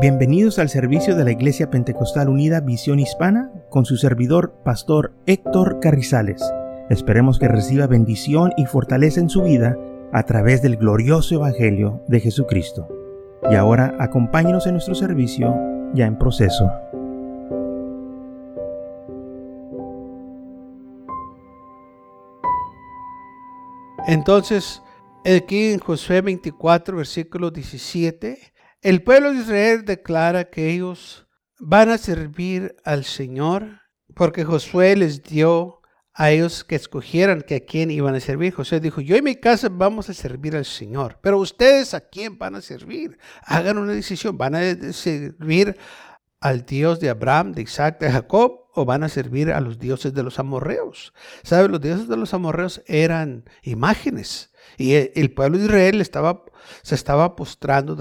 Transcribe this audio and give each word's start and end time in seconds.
Bienvenidos 0.00 0.60
al 0.60 0.68
servicio 0.68 1.16
de 1.16 1.24
la 1.24 1.32
Iglesia 1.32 1.70
Pentecostal 1.70 2.28
Unida 2.28 2.60
Visión 2.60 3.00
Hispana 3.00 3.50
con 3.68 3.84
su 3.84 3.96
servidor, 3.96 4.54
Pastor 4.64 5.12
Héctor 5.26 5.80
Carrizales. 5.80 6.40
Esperemos 6.88 7.40
que 7.40 7.48
reciba 7.48 7.88
bendición 7.88 8.52
y 8.56 8.66
fortaleza 8.66 9.18
en 9.18 9.28
su 9.28 9.42
vida 9.42 9.76
a 10.12 10.22
través 10.22 10.62
del 10.62 10.76
glorioso 10.76 11.34
Evangelio 11.34 12.00
de 12.06 12.20
Jesucristo. 12.20 12.86
Y 13.50 13.56
ahora 13.56 13.96
acompáñenos 13.98 14.68
en 14.68 14.74
nuestro 14.74 14.94
servicio 14.94 15.52
ya 15.94 16.06
en 16.06 16.16
proceso. 16.16 16.70
Entonces, 24.06 24.80
aquí 25.24 25.72
en 25.72 25.80
Josué 25.80 26.20
24, 26.20 26.98
versículo 26.98 27.50
17, 27.50 28.38
el 28.82 29.02
pueblo 29.02 29.32
de 29.32 29.40
Israel 29.40 29.84
declara 29.84 30.44
que 30.50 30.70
ellos 30.70 31.26
van 31.58 31.90
a 31.90 31.98
servir 31.98 32.76
al 32.84 33.04
Señor 33.04 33.80
porque 34.14 34.44
Josué 34.44 34.96
les 34.96 35.22
dio 35.22 35.78
a 36.14 36.30
ellos 36.30 36.64
que 36.64 36.74
escogieran 36.74 37.42
que 37.42 37.54
a 37.56 37.60
quién 37.60 37.92
iban 37.92 38.14
a 38.14 38.20
servir. 38.20 38.52
Josué 38.52 38.80
dijo, 38.80 39.00
yo 39.00 39.16
y 39.16 39.22
mi 39.22 39.36
casa 39.36 39.68
vamos 39.70 40.08
a 40.10 40.14
servir 40.14 40.56
al 40.56 40.64
Señor, 40.64 41.18
pero 41.22 41.38
ustedes 41.38 41.94
a 41.94 42.00
quién 42.00 42.38
van 42.38 42.56
a 42.56 42.60
servir. 42.60 43.18
Hagan 43.44 43.78
una 43.78 43.92
decisión, 43.92 44.36
van 44.36 44.56
a 44.56 44.92
servir 44.92 45.76
al 46.40 46.66
Dios 46.66 46.98
de 46.98 47.10
Abraham, 47.10 47.52
de 47.52 47.62
Isaac, 47.62 48.00
de 48.00 48.10
Jacob, 48.10 48.66
o 48.74 48.84
van 48.84 49.04
a 49.04 49.08
servir 49.08 49.52
a 49.52 49.60
los 49.60 49.78
dioses 49.78 50.14
de 50.14 50.22
los 50.22 50.38
amorreos. 50.38 51.12
¿Saben? 51.42 51.70
Los 51.70 51.80
dioses 51.80 52.08
de 52.08 52.16
los 52.16 52.34
amorreos 52.34 52.82
eran 52.86 53.44
imágenes. 53.62 54.52
Y 54.76 54.94
el 54.94 55.32
pueblo 55.34 55.58
de 55.58 55.64
Israel 55.64 56.00
estaba, 56.00 56.44
se 56.82 56.94
estaba 56.94 57.36
postrando 57.36 57.96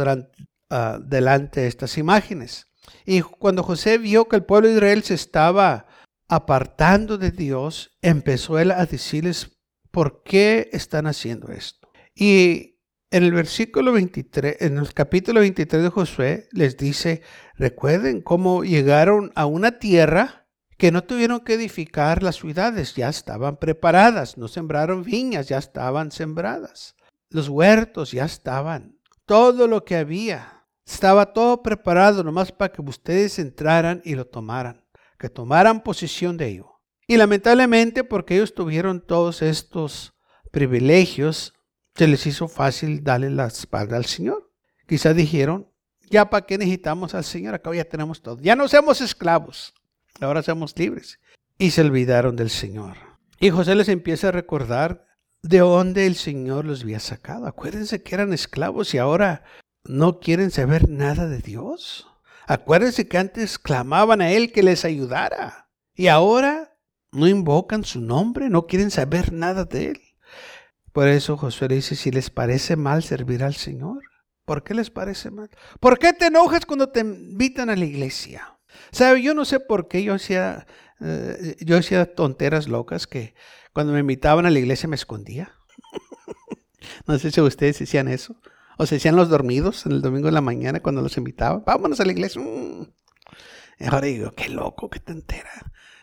Ah, 0.70 0.99
delante 1.02 1.62
de 1.62 1.67
estas 1.67 1.98
imágenes. 1.98 2.68
Y 3.05 3.21
cuando 3.21 3.63
José 3.63 3.98
vio 3.98 4.27
que 4.27 4.35
el 4.35 4.43
pueblo 4.43 4.68
de 4.68 4.76
Israel 4.76 5.01
se 5.01 5.13
estaba 5.13 5.87
apartando 6.27 7.18
de 7.18 7.32
Dios, 7.32 7.98
empezó 8.01 8.60
él 8.60 8.71
a 8.71 8.85
decirles 8.85 9.57
por 9.91 10.23
qué 10.23 10.70
están 10.73 11.07
haciendo 11.07 11.54
esto. 11.54 11.90
Y 12.13 12.82
en 13.12 13.23
el 13.23 13.32
versículo 13.32 13.93
23, 13.93 14.57
en 14.60 14.77
el 14.77 14.93
capítulo 14.93 15.40
23 15.40 15.84
de 15.84 15.90
Josué, 15.90 16.49
les 16.51 16.76
dice, 16.76 17.21
recuerden 17.55 18.21
cómo 18.21 18.65
llegaron 18.65 19.32
a 19.35 19.45
una 19.45 19.79
tierra 19.79 20.49
que 20.77 20.91
no 20.91 21.05
tuvieron 21.05 21.40
que 21.40 21.54
edificar 21.54 22.23
las 22.23 22.35
ciudades, 22.35 22.93
ya 22.93 23.07
estaban 23.07 23.55
preparadas, 23.55 24.38
no 24.38 24.49
sembraron 24.49 25.04
viñas, 25.04 25.48
ya 25.48 25.60
estaban 25.60 26.12
sembradas, 26.12 26.95
los 27.29 27.48
huertos 27.48 28.12
ya 28.12 28.26
estaban, 28.26 28.99
todo 29.26 29.68
lo 29.68 29.85
que 29.85 29.95
había 29.95 30.57
estaba 30.88 31.34
todo 31.34 31.62
preparado 31.62 32.24
nomás 32.24 32.52
para 32.52 32.71
que 32.71 32.82
ustedes 32.82 33.40
entraran 33.40 34.02
y 34.05 34.16
lo 34.16 34.26
tomaran, 34.26 34.85
que 35.20 35.29
tomaran 35.29 35.84
posición 35.84 36.38
de 36.38 36.48
ello. 36.48 36.82
Y 37.07 37.18
lamentablemente, 37.18 38.04
porque 38.04 38.35
ellos 38.35 38.54
tuvieron 38.54 39.02
todos 39.02 39.41
estos 39.41 40.13
privilegios, 40.52 41.54
se 41.96 42.07
les 42.07 42.26
hizo 42.26 42.48
fácil 42.48 43.04
darle 43.04 43.29
la 43.29 43.48
espalda 43.48 43.98
al 43.98 44.05
Señor. 44.05 44.52
Quizás 44.88 45.16
dijeron, 45.16 45.70
ya 46.10 46.29
para 46.29 46.46
qué 46.46 46.57
necesitamos 46.57 47.13
al 47.13 47.24
Señor, 47.24 47.55
acá 47.55 47.74
ya 47.74 47.85
tenemos 47.85 48.22
todo. 48.22 48.40
Ya 48.40 48.55
no 48.55 48.68
somos 48.68 49.01
esclavos, 49.01 49.74
ahora 50.22 50.41
somos 50.41 50.77
libres. 50.77 51.20
Y 51.57 51.72
se 51.72 51.82
olvidaron 51.82 52.35
del 52.35 52.49
Señor. 52.49 52.96
Y 53.40 53.49
José 53.49 53.76
les 53.76 53.90
empieza 53.90 54.29
a 54.29 54.32
recordar 54.32 55.05
de 55.41 55.60
dónde 55.60 56.07
el 56.07 56.16
Señor 56.16 56.66
los 56.66 56.84
había 56.84 56.99
sacado. 56.99 57.48
Acuérdense 57.48 58.04
que 58.04 58.16
eran 58.16 58.32
esclavos 58.32 58.94
y 58.94 58.98
ahora 58.98 59.44
no 59.88 60.20
quieren 60.20 60.52
saber 60.52 60.90
nada 60.90 61.27
de 61.27 61.40
Dios. 61.40 62.07
Acuérdense 62.48 63.07
que 63.07 63.18
antes 63.18 63.60
clamaban 63.60 64.22
a 64.22 64.31
Él 64.31 64.52
que 64.52 64.63
les 64.63 64.85
ayudara 64.85 65.69
y 65.94 66.07
ahora 66.07 66.78
no 67.11 67.28
invocan 67.28 67.84
su 67.84 68.01
nombre, 68.01 68.50
no 68.50 68.67
quieren 68.67 68.91
saber 68.91 69.34
nada 69.34 69.66
de 69.66 69.91
Él. 69.91 70.01
Por 70.94 71.07
eso 71.07 71.38
Josué 71.38 71.67
dice, 71.67 71.95
si 71.95 72.11
les 72.11 72.29
parece 72.29 72.75
mal 72.75 73.03
servir 73.03 73.44
al 73.44 73.56
Señor, 73.56 74.01
¿por 74.45 74.63
qué 74.63 74.73
les 74.73 74.89
parece 74.89 75.29
mal? 75.29 75.50
¿Por 75.79 76.00
qué 76.00 76.13
te 76.13 76.28
enojas 76.28 76.66
cuando 76.66 76.90
te 76.90 77.01
invitan 77.01 77.69
a 77.69 77.75
la 77.75 77.85
iglesia? 77.85 78.57
¿Sabe? 78.91 79.22
Yo 79.22 79.34
no 79.34 79.45
sé 79.45 79.59
por 79.59 79.88
qué 79.88 80.03
yo 80.03 80.13
hacía, 80.13 80.66
eh, 81.01 81.56
yo 81.59 81.78
hacía 81.78 82.16
tonteras 82.16 82.67
locas 82.67 83.07
que 83.07 83.35
cuando 83.73 83.94
me 83.94 84.00
invitaban 84.00 84.45
a 84.45 84.50
la 84.50 84.59
iglesia 84.59 84.90
me 84.90 84.95
escondía. 84.95 85.53
no 87.06 87.19
sé 87.19 87.31
si 87.31 87.41
ustedes 87.41 87.81
hacían 87.81 88.07
eso. 88.07 88.35
O 88.77 88.85
se 88.85 88.97
hacían 88.97 89.15
los 89.15 89.29
dormidos 89.29 89.85
en 89.85 89.93
el 89.93 90.01
domingo 90.01 90.27
de 90.27 90.33
la 90.33 90.41
mañana 90.41 90.79
cuando 90.79 91.01
los 91.01 91.17
invitaba. 91.17 91.63
Vámonos 91.65 91.99
a 91.99 92.05
la 92.05 92.11
iglesia. 92.11 92.41
Mm. 92.41 92.88
Y 93.79 93.85
ahora 93.85 94.01
digo, 94.01 94.31
qué 94.33 94.49
loco, 94.49 94.89
qué 94.89 95.01
entera. 95.07 95.51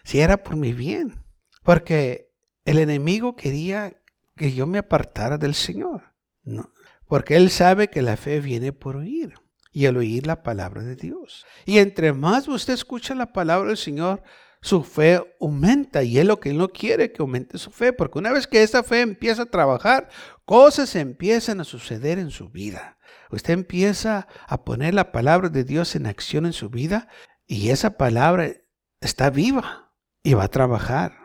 Si 0.02 0.20
era 0.20 0.42
por 0.42 0.56
mi 0.56 0.72
bien. 0.72 1.22
Porque 1.62 2.32
el 2.64 2.78
enemigo 2.78 3.36
quería 3.36 3.96
que 4.36 4.52
yo 4.52 4.66
me 4.66 4.78
apartara 4.78 5.38
del 5.38 5.54
Señor. 5.54 6.02
No. 6.42 6.70
Porque 7.06 7.36
él 7.36 7.50
sabe 7.50 7.88
que 7.88 8.02
la 8.02 8.16
fe 8.16 8.40
viene 8.40 8.72
por 8.72 8.96
oír. 8.96 9.34
Y 9.72 9.86
al 9.86 9.96
oír 9.96 10.26
la 10.26 10.42
palabra 10.42 10.82
de 10.82 10.94
Dios. 10.94 11.46
Y 11.64 11.78
entre 11.78 12.12
más 12.12 12.46
usted 12.48 12.74
escucha 12.74 13.14
la 13.14 13.32
palabra 13.32 13.68
del 13.68 13.76
Señor, 13.76 14.22
su 14.64 14.82
fe 14.82 15.20
aumenta 15.40 16.02
y 16.04 16.18
es 16.18 16.24
lo 16.24 16.40
que 16.40 16.48
Él 16.48 16.56
no 16.56 16.68
quiere 16.68 17.12
que 17.12 17.20
aumente 17.20 17.58
su 17.58 17.70
fe, 17.70 17.92
porque 17.92 18.18
una 18.18 18.32
vez 18.32 18.46
que 18.46 18.62
esa 18.62 18.82
fe 18.82 19.02
empieza 19.02 19.42
a 19.42 19.46
trabajar, 19.46 20.08
cosas 20.44 20.96
empiezan 20.96 21.60
a 21.60 21.64
suceder 21.64 22.18
en 22.18 22.30
su 22.30 22.50
vida. 22.50 22.98
Usted 23.30 23.54
empieza 23.54 24.28
a 24.46 24.64
poner 24.64 24.94
la 24.94 25.12
palabra 25.12 25.48
de 25.48 25.64
Dios 25.64 25.96
en 25.96 26.06
acción 26.06 26.46
en 26.46 26.52
su 26.52 26.70
vida 26.70 27.08
y 27.46 27.70
esa 27.70 27.96
palabra 27.96 28.52
está 29.00 29.30
viva 29.30 29.92
y 30.22 30.34
va 30.34 30.44
a 30.44 30.48
trabajar. 30.48 31.16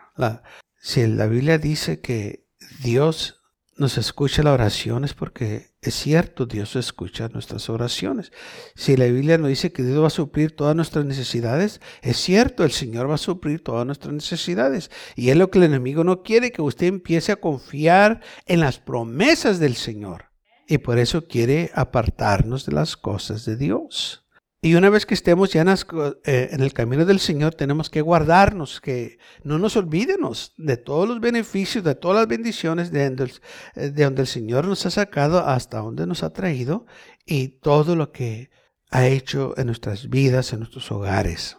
si 0.76 1.06
la 1.06 1.26
Biblia 1.26 1.58
dice 1.58 2.00
que 2.00 2.46
Dios 2.82 3.39
nos 3.80 3.96
escucha 3.96 4.42
la 4.42 4.52
oración 4.52 5.04
es 5.04 5.14
porque 5.14 5.70
es 5.80 5.94
cierto, 5.94 6.44
Dios 6.44 6.76
escucha 6.76 7.28
nuestras 7.28 7.70
oraciones. 7.70 8.30
Si 8.74 8.94
la 8.94 9.06
Biblia 9.06 9.38
nos 9.38 9.48
dice 9.48 9.72
que 9.72 9.82
Dios 9.82 10.02
va 10.02 10.08
a 10.08 10.10
suplir 10.10 10.54
todas 10.54 10.76
nuestras 10.76 11.06
necesidades, 11.06 11.80
es 12.02 12.18
cierto, 12.18 12.62
el 12.62 12.72
Señor 12.72 13.08
va 13.08 13.14
a 13.14 13.18
suplir 13.18 13.64
todas 13.64 13.86
nuestras 13.86 14.12
necesidades. 14.12 14.90
Y 15.16 15.30
es 15.30 15.36
lo 15.38 15.50
que 15.50 15.58
el 15.58 15.64
enemigo 15.64 16.04
no 16.04 16.22
quiere, 16.22 16.52
que 16.52 16.60
usted 16.60 16.88
empiece 16.88 17.32
a 17.32 17.40
confiar 17.40 18.20
en 18.44 18.60
las 18.60 18.78
promesas 18.78 19.58
del 19.58 19.74
Señor. 19.74 20.26
Y 20.68 20.76
por 20.76 20.98
eso 20.98 21.26
quiere 21.26 21.70
apartarnos 21.74 22.66
de 22.66 22.72
las 22.72 22.98
cosas 22.98 23.46
de 23.46 23.56
Dios. 23.56 24.26
Y 24.62 24.74
una 24.74 24.90
vez 24.90 25.06
que 25.06 25.14
estemos 25.14 25.50
ya 25.52 25.62
eh, 25.62 26.48
en 26.52 26.60
el 26.60 26.74
camino 26.74 27.06
del 27.06 27.18
Señor, 27.18 27.54
tenemos 27.54 27.88
que 27.88 28.02
guardarnos, 28.02 28.82
que 28.82 29.18
no 29.42 29.58
nos 29.58 29.74
olvidemos 29.76 30.52
de 30.58 30.76
todos 30.76 31.08
los 31.08 31.18
beneficios, 31.18 31.82
de 31.82 31.94
todas 31.94 32.18
las 32.18 32.28
bendiciones 32.28 32.92
de 32.92 33.08
donde, 33.08 33.32
eh, 33.74 33.90
de 33.90 34.04
donde 34.04 34.20
el 34.20 34.28
Señor 34.28 34.66
nos 34.66 34.84
ha 34.84 34.90
sacado 34.90 35.38
hasta 35.38 35.78
donde 35.78 36.06
nos 36.06 36.22
ha 36.22 36.34
traído 36.34 36.84
y 37.24 37.60
todo 37.60 37.96
lo 37.96 38.12
que 38.12 38.50
ha 38.90 39.06
hecho 39.06 39.54
en 39.56 39.66
nuestras 39.66 40.10
vidas, 40.10 40.52
en 40.52 40.58
nuestros 40.58 40.92
hogares. 40.92 41.56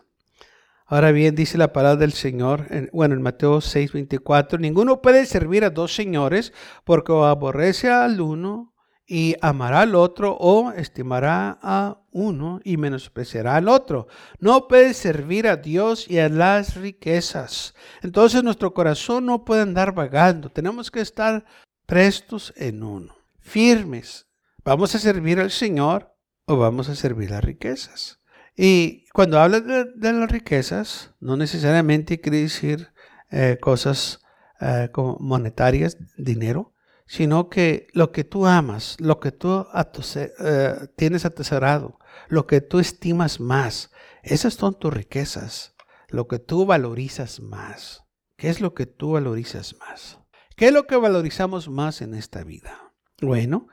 Ahora 0.85 1.11
bien, 1.11 1.33
dice 1.33 1.57
la 1.57 1.73
palabra 1.73 2.01
del 2.01 2.13
Señor, 2.13 2.67
bueno, 2.91 3.15
en 3.15 3.21
Mateo 3.23 3.61
6:24, 3.61 4.59
ninguno 4.59 5.01
puede 5.01 5.25
servir 5.25 5.63
a 5.63 5.69
dos 5.71 5.95
señores 5.95 6.53
porque 6.83 7.13
aborrece 7.13 7.89
al 7.89 8.21
uno 8.21 8.70
y 9.13 9.35
amará 9.41 9.81
al 9.81 9.93
otro 9.95 10.37
o 10.39 10.71
estimará 10.71 11.59
a 11.61 12.01
uno 12.11 12.61
y 12.63 12.77
menospreciará 12.77 13.57
al 13.57 13.67
otro. 13.67 14.07
No 14.39 14.69
puede 14.69 14.93
servir 14.93 15.49
a 15.49 15.57
Dios 15.57 16.09
y 16.09 16.19
a 16.19 16.29
las 16.29 16.77
riquezas. 16.77 17.75
Entonces 18.03 18.41
nuestro 18.41 18.73
corazón 18.73 19.25
no 19.25 19.43
puede 19.43 19.63
andar 19.63 19.93
vagando. 19.93 20.49
Tenemos 20.49 20.89
que 20.89 21.01
estar 21.01 21.43
prestos 21.85 22.53
en 22.55 22.83
uno, 22.83 23.13
firmes. 23.41 24.27
¿Vamos 24.63 24.95
a 24.95 24.99
servir 24.99 25.41
al 25.41 25.51
Señor 25.51 26.15
o 26.45 26.55
vamos 26.55 26.87
a 26.87 26.95
servir 26.95 27.31
las 27.31 27.43
riquezas? 27.43 28.21
Y 28.55 29.09
cuando 29.09 29.41
habla 29.41 29.59
de, 29.59 30.13
las 30.13 30.31
riquezas, 30.31 31.13
no 31.19 31.35
necesariamente 31.35 32.21
quiere 32.21 32.43
decir 32.43 32.93
eh, 33.29 33.57
cosas 33.59 34.21
eh, 34.61 34.87
como 34.93 35.17
monetarias, 35.19 35.97
dinero, 36.15 36.70
sino 37.11 37.49
que 37.49 37.87
lo 37.91 38.13
que 38.13 38.23
tú 38.23 38.45
amas, 38.47 38.95
lo 39.01 39.19
que 39.19 39.33
tú 39.33 39.67
eh, 40.15 40.87
tienes 40.95 41.25
atesorado, 41.25 41.99
lo 42.29 42.47
que 42.47 42.61
tú 42.61 42.79
estimas 42.79 43.41
más, 43.41 43.91
esas 44.23 44.53
son 44.53 44.79
tus 44.79 44.93
riquezas, 44.93 45.75
lo 46.07 46.29
que 46.29 46.39
tú 46.39 46.65
valorizas 46.65 47.41
más. 47.41 48.05
¿Qué 48.37 48.47
es 48.47 48.61
lo 48.61 48.73
que 48.73 48.85
tú 48.85 49.11
valorizas 49.11 49.75
más? 49.77 50.19
¿Qué 50.55 50.67
es 50.67 50.73
lo 50.73 50.87
que 50.87 50.95
valorizamos 50.95 51.67
más 51.67 52.01
en 52.01 52.13
esta 52.13 52.45
vida? 52.45 52.93
Bueno, 53.21 53.67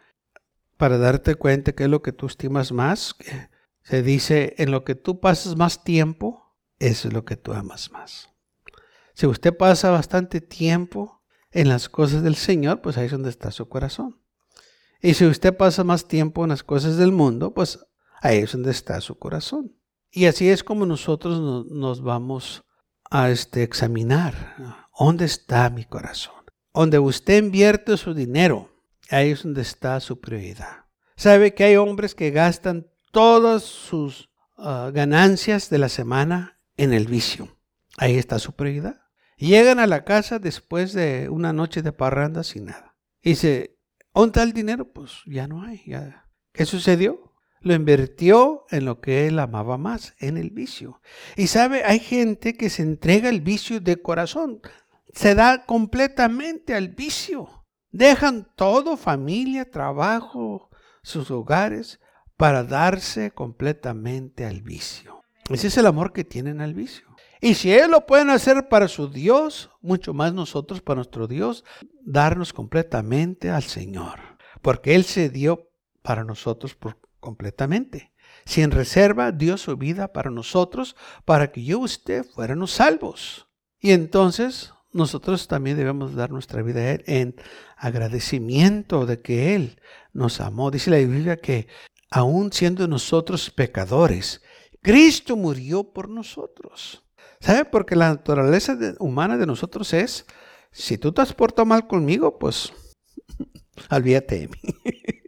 para 0.76 0.98
darte 0.98 1.36
cuenta 1.36 1.70
qué 1.70 1.84
es 1.84 1.90
lo 1.90 2.02
que 2.02 2.10
tú 2.10 2.26
estimas 2.26 2.72
más, 2.72 3.14
se 3.84 4.02
dice, 4.02 4.56
en 4.58 4.72
lo 4.72 4.82
que 4.82 4.96
tú 4.96 5.20
pasas 5.20 5.54
más 5.54 5.84
tiempo, 5.84 6.56
eso 6.80 7.06
es 7.06 7.14
lo 7.14 7.24
que 7.24 7.36
tú 7.36 7.52
amas 7.52 7.92
más. 7.92 8.30
Si 9.14 9.26
usted 9.28 9.56
pasa 9.56 9.92
bastante 9.92 10.40
tiempo 10.40 11.17
en 11.50 11.68
las 11.68 11.88
cosas 11.88 12.22
del 12.22 12.36
Señor, 12.36 12.80
pues 12.80 12.98
ahí 12.98 13.06
es 13.06 13.12
donde 13.12 13.30
está 13.30 13.50
su 13.50 13.68
corazón. 13.68 14.20
Y 15.00 15.14
si 15.14 15.26
usted 15.26 15.56
pasa 15.56 15.84
más 15.84 16.08
tiempo 16.08 16.44
en 16.44 16.50
las 16.50 16.62
cosas 16.62 16.96
del 16.96 17.12
mundo, 17.12 17.54
pues 17.54 17.78
ahí 18.20 18.38
es 18.38 18.52
donde 18.52 18.70
está 18.70 19.00
su 19.00 19.18
corazón. 19.18 19.76
Y 20.10 20.26
así 20.26 20.48
es 20.48 20.64
como 20.64 20.86
nosotros 20.86 21.66
nos 21.70 22.02
vamos 22.02 22.64
a 23.10 23.30
este, 23.30 23.62
examinar. 23.62 24.56
¿Dónde 24.98 25.24
está 25.24 25.70
mi 25.70 25.84
corazón? 25.84 26.34
Donde 26.74 26.98
usted 26.98 27.42
invierte 27.42 27.96
su 27.96 28.14
dinero, 28.14 28.70
ahí 29.10 29.30
es 29.30 29.42
donde 29.42 29.62
está 29.62 30.00
su 30.00 30.20
prioridad. 30.20 30.86
Sabe 31.16 31.54
que 31.54 31.64
hay 31.64 31.76
hombres 31.76 32.14
que 32.14 32.30
gastan 32.30 32.86
todas 33.12 33.62
sus 33.62 34.30
ah, 34.56 34.90
ganancias 34.92 35.70
de 35.70 35.78
la 35.78 35.88
semana 35.88 36.60
en 36.76 36.92
el 36.92 37.06
vicio. 37.06 37.56
Ahí 37.96 38.16
está 38.16 38.38
su 38.38 38.52
prioridad. 38.52 39.00
Llegan 39.38 39.78
a 39.78 39.86
la 39.86 40.04
casa 40.04 40.40
después 40.40 40.92
de 40.92 41.28
una 41.28 41.52
noche 41.52 41.82
de 41.82 41.92
parranda 41.92 42.42
sin 42.42 42.66
nada. 42.66 42.96
Y 43.22 43.30
dice, 43.30 43.78
¿dónde 44.12 44.30
está 44.30 44.42
el 44.42 44.52
dinero? 44.52 44.92
Pues 44.92 45.22
ya 45.26 45.46
no 45.46 45.62
hay. 45.62 45.84
¿Qué 46.52 46.66
sucedió? 46.66 47.34
Lo 47.60 47.74
invirtió 47.74 48.66
en 48.70 48.84
lo 48.84 49.00
que 49.00 49.26
él 49.26 49.38
amaba 49.38 49.78
más, 49.78 50.14
en 50.18 50.36
el 50.36 50.50
vicio. 50.50 51.00
Y 51.36 51.46
sabe, 51.46 51.84
hay 51.84 52.00
gente 52.00 52.54
que 52.54 52.68
se 52.68 52.82
entrega 52.82 53.28
al 53.28 53.40
vicio 53.40 53.80
de 53.80 54.02
corazón. 54.02 54.60
Se 55.12 55.34
da 55.34 55.64
completamente 55.66 56.74
al 56.74 56.88
vicio. 56.88 57.64
Dejan 57.90 58.48
todo, 58.56 58.96
familia, 58.96 59.70
trabajo, 59.70 60.68
sus 61.02 61.30
hogares, 61.30 62.00
para 62.36 62.62
darse 62.62 63.30
completamente 63.30 64.44
al 64.44 64.62
vicio. 64.62 65.22
Ese 65.48 65.68
es 65.68 65.76
el 65.78 65.86
amor 65.86 66.12
que 66.12 66.24
tienen 66.24 66.60
al 66.60 66.74
vicio. 66.74 67.07
Y 67.40 67.54
si 67.54 67.72
ellos 67.72 67.88
lo 67.88 68.06
pueden 68.06 68.30
hacer 68.30 68.68
para 68.68 68.88
su 68.88 69.08
Dios, 69.08 69.70
mucho 69.80 70.12
más 70.14 70.32
nosotros 70.32 70.80
para 70.80 70.96
nuestro 70.96 71.26
Dios, 71.26 71.64
darnos 72.02 72.52
completamente 72.52 73.50
al 73.50 73.62
Señor. 73.62 74.18
Porque 74.60 74.94
Él 74.94 75.04
se 75.04 75.28
dio 75.28 75.70
para 76.02 76.24
nosotros 76.24 76.76
completamente. 77.20 78.12
Sin 78.44 78.70
reserva 78.70 79.30
dio 79.30 79.56
su 79.56 79.76
vida 79.76 80.12
para 80.12 80.30
nosotros, 80.30 80.96
para 81.24 81.52
que 81.52 81.62
yo 81.62 81.80
y 81.80 81.84
usted 81.84 82.24
fuéramos 82.24 82.72
salvos. 82.72 83.46
Y 83.78 83.92
entonces 83.92 84.72
nosotros 84.92 85.46
también 85.48 85.76
debemos 85.76 86.14
dar 86.14 86.30
nuestra 86.30 86.62
vida 86.62 86.80
a 86.80 86.90
Él 86.92 87.04
en 87.06 87.36
agradecimiento 87.76 89.06
de 89.06 89.20
que 89.20 89.54
Él 89.54 89.80
nos 90.12 90.40
amó. 90.40 90.70
Dice 90.70 90.90
la 90.90 90.96
Biblia 90.96 91.36
que 91.36 91.68
aún 92.10 92.52
siendo 92.52 92.88
nosotros 92.88 93.50
pecadores, 93.50 94.42
Cristo 94.82 95.36
murió 95.36 95.84
por 95.92 96.08
nosotros. 96.08 97.04
¿Sabe? 97.40 97.64
Porque 97.64 97.96
la 97.96 98.08
naturaleza 98.08 98.76
humana 98.98 99.36
de 99.36 99.46
nosotros 99.46 99.92
es, 99.92 100.26
si 100.72 100.98
tú 100.98 101.12
te 101.12 101.22
has 101.22 101.32
portado 101.32 101.66
mal 101.66 101.86
conmigo, 101.86 102.38
pues 102.38 102.72
olvídate 103.90 104.40
de 104.40 104.48
mí. 104.48 104.74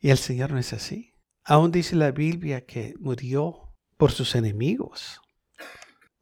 y 0.00 0.10
el 0.10 0.18
Señor 0.18 0.52
no 0.52 0.58
es 0.58 0.72
así. 0.72 1.14
Aún 1.44 1.72
dice 1.72 1.96
la 1.96 2.12
Biblia 2.12 2.64
que 2.64 2.94
murió 3.00 3.74
por 3.96 4.12
sus 4.12 4.34
enemigos. 4.34 5.20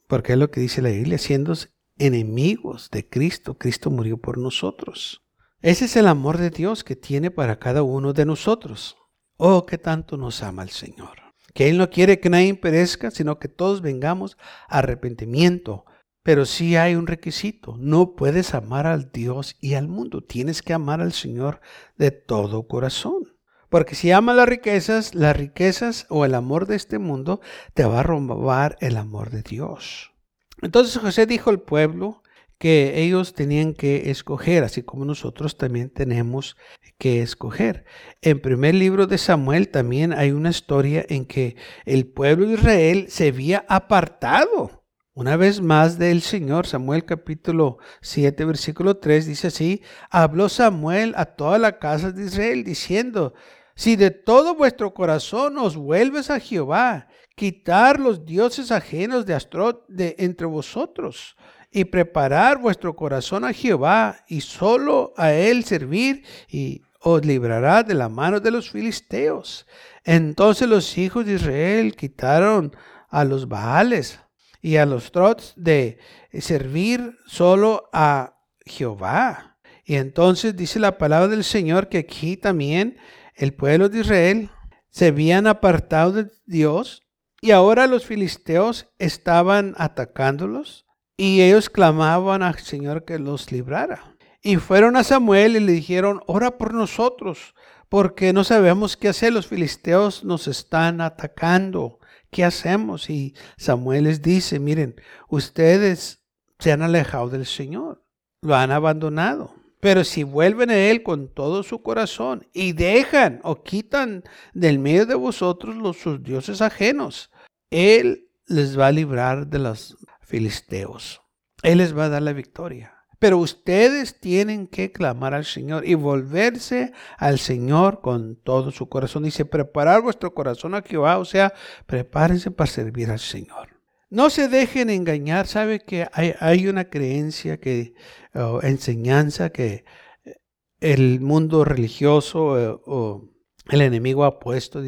Porque 0.06 0.32
es 0.32 0.38
lo 0.38 0.50
que 0.50 0.60
dice 0.60 0.82
la 0.82 0.88
Biblia, 0.88 1.18
siendo 1.18 1.54
enemigos 1.98 2.90
de 2.90 3.08
Cristo, 3.08 3.58
Cristo 3.58 3.90
murió 3.90 4.16
por 4.16 4.38
nosotros. 4.38 5.22
Ese 5.60 5.84
es 5.84 5.96
el 5.96 6.08
amor 6.08 6.38
de 6.38 6.50
Dios 6.50 6.82
que 6.82 6.96
tiene 6.96 7.30
para 7.30 7.58
cada 7.58 7.82
uno 7.82 8.14
de 8.14 8.24
nosotros. 8.24 8.96
Oh, 9.36 9.66
qué 9.66 9.76
tanto 9.76 10.16
nos 10.16 10.42
ama 10.42 10.62
el 10.62 10.70
Señor. 10.70 11.29
Que 11.54 11.68
Él 11.68 11.78
no 11.78 11.90
quiere 11.90 12.20
que 12.20 12.30
nadie 12.30 12.54
perezca, 12.54 13.10
sino 13.10 13.38
que 13.38 13.48
todos 13.48 13.82
vengamos 13.82 14.36
a 14.68 14.78
arrepentimiento. 14.78 15.84
Pero 16.22 16.44
sí 16.44 16.76
hay 16.76 16.94
un 16.94 17.06
requisito. 17.06 17.76
No 17.78 18.14
puedes 18.14 18.54
amar 18.54 18.86
al 18.86 19.10
Dios 19.10 19.56
y 19.60 19.74
al 19.74 19.88
mundo. 19.88 20.22
Tienes 20.22 20.62
que 20.62 20.74
amar 20.74 21.00
al 21.00 21.12
Señor 21.12 21.60
de 21.96 22.10
todo 22.10 22.68
corazón. 22.68 23.34
Porque 23.70 23.94
si 23.94 24.10
amas 24.10 24.36
las 24.36 24.48
riquezas, 24.48 25.14
las 25.14 25.36
riquezas 25.36 26.06
o 26.08 26.24
el 26.24 26.34
amor 26.34 26.66
de 26.66 26.76
este 26.76 26.98
mundo 26.98 27.40
te 27.72 27.84
va 27.84 28.00
a 28.00 28.02
robar 28.02 28.76
el 28.80 28.96
amor 28.96 29.30
de 29.30 29.42
Dios. 29.42 30.12
Entonces 30.60 30.98
José 30.98 31.26
dijo 31.26 31.50
al 31.50 31.60
pueblo 31.60 32.22
que 32.60 33.00
ellos 33.02 33.32
tenían 33.32 33.72
que 33.72 34.10
escoger, 34.10 34.64
así 34.64 34.82
como 34.82 35.06
nosotros 35.06 35.56
también 35.56 35.88
tenemos 35.88 36.58
que 36.98 37.22
escoger. 37.22 37.86
En 38.20 38.38
primer 38.38 38.74
libro 38.74 39.06
de 39.06 39.16
Samuel 39.16 39.70
también 39.70 40.12
hay 40.12 40.32
una 40.32 40.50
historia 40.50 41.02
en 41.08 41.24
que 41.24 41.56
el 41.86 42.06
pueblo 42.06 42.46
de 42.46 42.54
Israel 42.56 43.06
se 43.08 43.28
había 43.28 43.64
apartado 43.66 44.84
una 45.14 45.38
vez 45.38 45.62
más 45.62 45.98
del 45.98 46.20
Señor. 46.20 46.66
Samuel 46.66 47.06
capítulo 47.06 47.78
7 48.02 48.44
versículo 48.44 48.98
3 48.98 49.24
dice 49.24 49.46
así, 49.46 49.82
habló 50.10 50.50
Samuel 50.50 51.14
a 51.16 51.24
toda 51.24 51.56
la 51.58 51.78
casa 51.78 52.12
de 52.12 52.26
Israel 52.26 52.62
diciendo, 52.62 53.32
si 53.74 53.96
de 53.96 54.10
todo 54.10 54.54
vuestro 54.54 54.92
corazón 54.92 55.56
os 55.56 55.76
vuelves 55.76 56.28
a 56.28 56.38
Jehová, 56.38 57.08
quitar 57.36 57.98
los 57.98 58.26
dioses 58.26 58.70
ajenos 58.70 59.24
de 59.24 59.32
Astrot 59.32 59.86
de 59.88 60.14
entre 60.18 60.46
vosotros, 60.46 61.38
y 61.70 61.84
preparar 61.84 62.58
vuestro 62.58 62.96
corazón 62.96 63.44
a 63.44 63.52
Jehová, 63.52 64.24
y 64.28 64.40
solo 64.40 65.12
a 65.16 65.32
él 65.32 65.64
servir, 65.64 66.24
y 66.48 66.82
os 67.00 67.24
librará 67.24 67.82
de 67.82 67.94
la 67.94 68.08
mano 68.08 68.40
de 68.40 68.50
los 68.50 68.70
filisteos. 68.70 69.66
Entonces 70.04 70.68
los 70.68 70.98
hijos 70.98 71.24
de 71.24 71.34
Israel 71.34 71.96
quitaron 71.96 72.74
a 73.08 73.24
los 73.24 73.48
Baales 73.48 74.20
y 74.60 74.76
a 74.76 74.86
los 74.86 75.10
trots 75.10 75.54
de 75.56 75.98
servir 76.40 77.16
solo 77.26 77.88
a 77.92 78.36
Jehová. 78.66 79.58
Y 79.84 79.96
entonces 79.96 80.56
dice 80.56 80.78
la 80.78 80.98
palabra 80.98 81.28
del 81.28 81.44
Señor 81.44 81.88
que 81.88 81.98
aquí 81.98 82.36
también 82.36 82.98
el 83.34 83.54
pueblo 83.54 83.88
de 83.88 84.00
Israel 84.00 84.50
se 84.90 85.06
habían 85.06 85.46
apartado 85.46 86.12
de 86.12 86.30
Dios 86.46 87.02
y 87.40 87.52
ahora 87.52 87.86
los 87.86 88.04
filisteos 88.04 88.88
estaban 88.98 89.74
atacándolos 89.78 90.84
y 91.20 91.42
ellos 91.42 91.68
clamaban 91.68 92.42
al 92.42 92.58
Señor 92.60 93.04
que 93.04 93.18
los 93.18 93.52
librara. 93.52 94.16
Y 94.40 94.56
fueron 94.56 94.96
a 94.96 95.04
Samuel 95.04 95.54
y 95.54 95.60
le 95.60 95.72
dijeron, 95.72 96.22
ora 96.26 96.56
por 96.56 96.72
nosotros, 96.72 97.54
porque 97.90 98.32
no 98.32 98.42
sabemos 98.42 98.96
qué 98.96 99.08
hacer, 99.08 99.34
los 99.34 99.46
filisteos 99.46 100.24
nos 100.24 100.48
están 100.48 101.02
atacando. 101.02 101.98
¿Qué 102.30 102.42
hacemos? 102.42 103.10
Y 103.10 103.34
Samuel 103.58 104.04
les 104.04 104.22
dice, 104.22 104.58
miren, 104.60 104.98
ustedes 105.28 106.22
se 106.58 106.72
han 106.72 106.80
alejado 106.80 107.28
del 107.28 107.44
Señor, 107.44 108.02
lo 108.40 108.56
han 108.56 108.70
abandonado. 108.70 109.54
Pero 109.80 110.04
si 110.04 110.22
vuelven 110.22 110.70
a 110.70 110.78
Él 110.78 111.02
con 111.02 111.28
todo 111.28 111.62
su 111.64 111.82
corazón 111.82 112.48
y 112.54 112.72
dejan 112.72 113.40
o 113.42 113.62
quitan 113.62 114.24
del 114.54 114.78
medio 114.78 115.04
de 115.04 115.16
vosotros 115.16 115.76
los 115.76 115.98
sus 115.98 116.22
dioses 116.22 116.62
ajenos, 116.62 117.30
Él 117.68 118.30
les 118.46 118.78
va 118.78 118.86
a 118.86 118.92
librar 118.92 119.46
de 119.48 119.58
los 119.58 119.98
filisteos. 120.30 121.22
Él 121.62 121.78
les 121.78 121.96
va 121.96 122.04
a 122.04 122.08
dar 122.08 122.22
la 122.22 122.32
victoria. 122.32 122.94
Pero 123.18 123.36
ustedes 123.36 124.18
tienen 124.18 124.66
que 124.66 124.92
clamar 124.92 125.34
al 125.34 125.44
Señor 125.44 125.86
y 125.86 125.94
volverse 125.94 126.92
al 127.18 127.38
Señor 127.38 128.00
con 128.00 128.36
todo 128.36 128.70
su 128.70 128.88
corazón. 128.88 129.24
Dice, 129.24 129.44
preparar 129.44 130.00
vuestro 130.00 130.32
corazón 130.32 130.74
a 130.74 130.80
Jehová, 130.80 131.18
o 131.18 131.26
sea, 131.26 131.52
prepárense 131.86 132.50
para 132.50 132.70
servir 132.70 133.10
al 133.10 133.18
Señor. 133.18 133.80
No 134.08 134.30
se 134.30 134.48
dejen 134.48 134.88
engañar, 134.88 135.46
sabe 135.46 135.80
que 135.80 136.08
hay, 136.12 136.66
una 136.66 136.86
creencia 136.86 137.60
que, 137.60 137.92
o 138.34 138.62
enseñanza 138.62 139.50
que 139.50 139.84
eh, 140.24 140.36
el 140.80 141.20
mundo 141.20 141.64
religioso 141.64 142.58
eh, 142.58 142.80
o 142.86 143.28
el 143.68 143.82
enemigo 143.82 144.24
ha 144.24 144.40
puesto, 144.40 144.82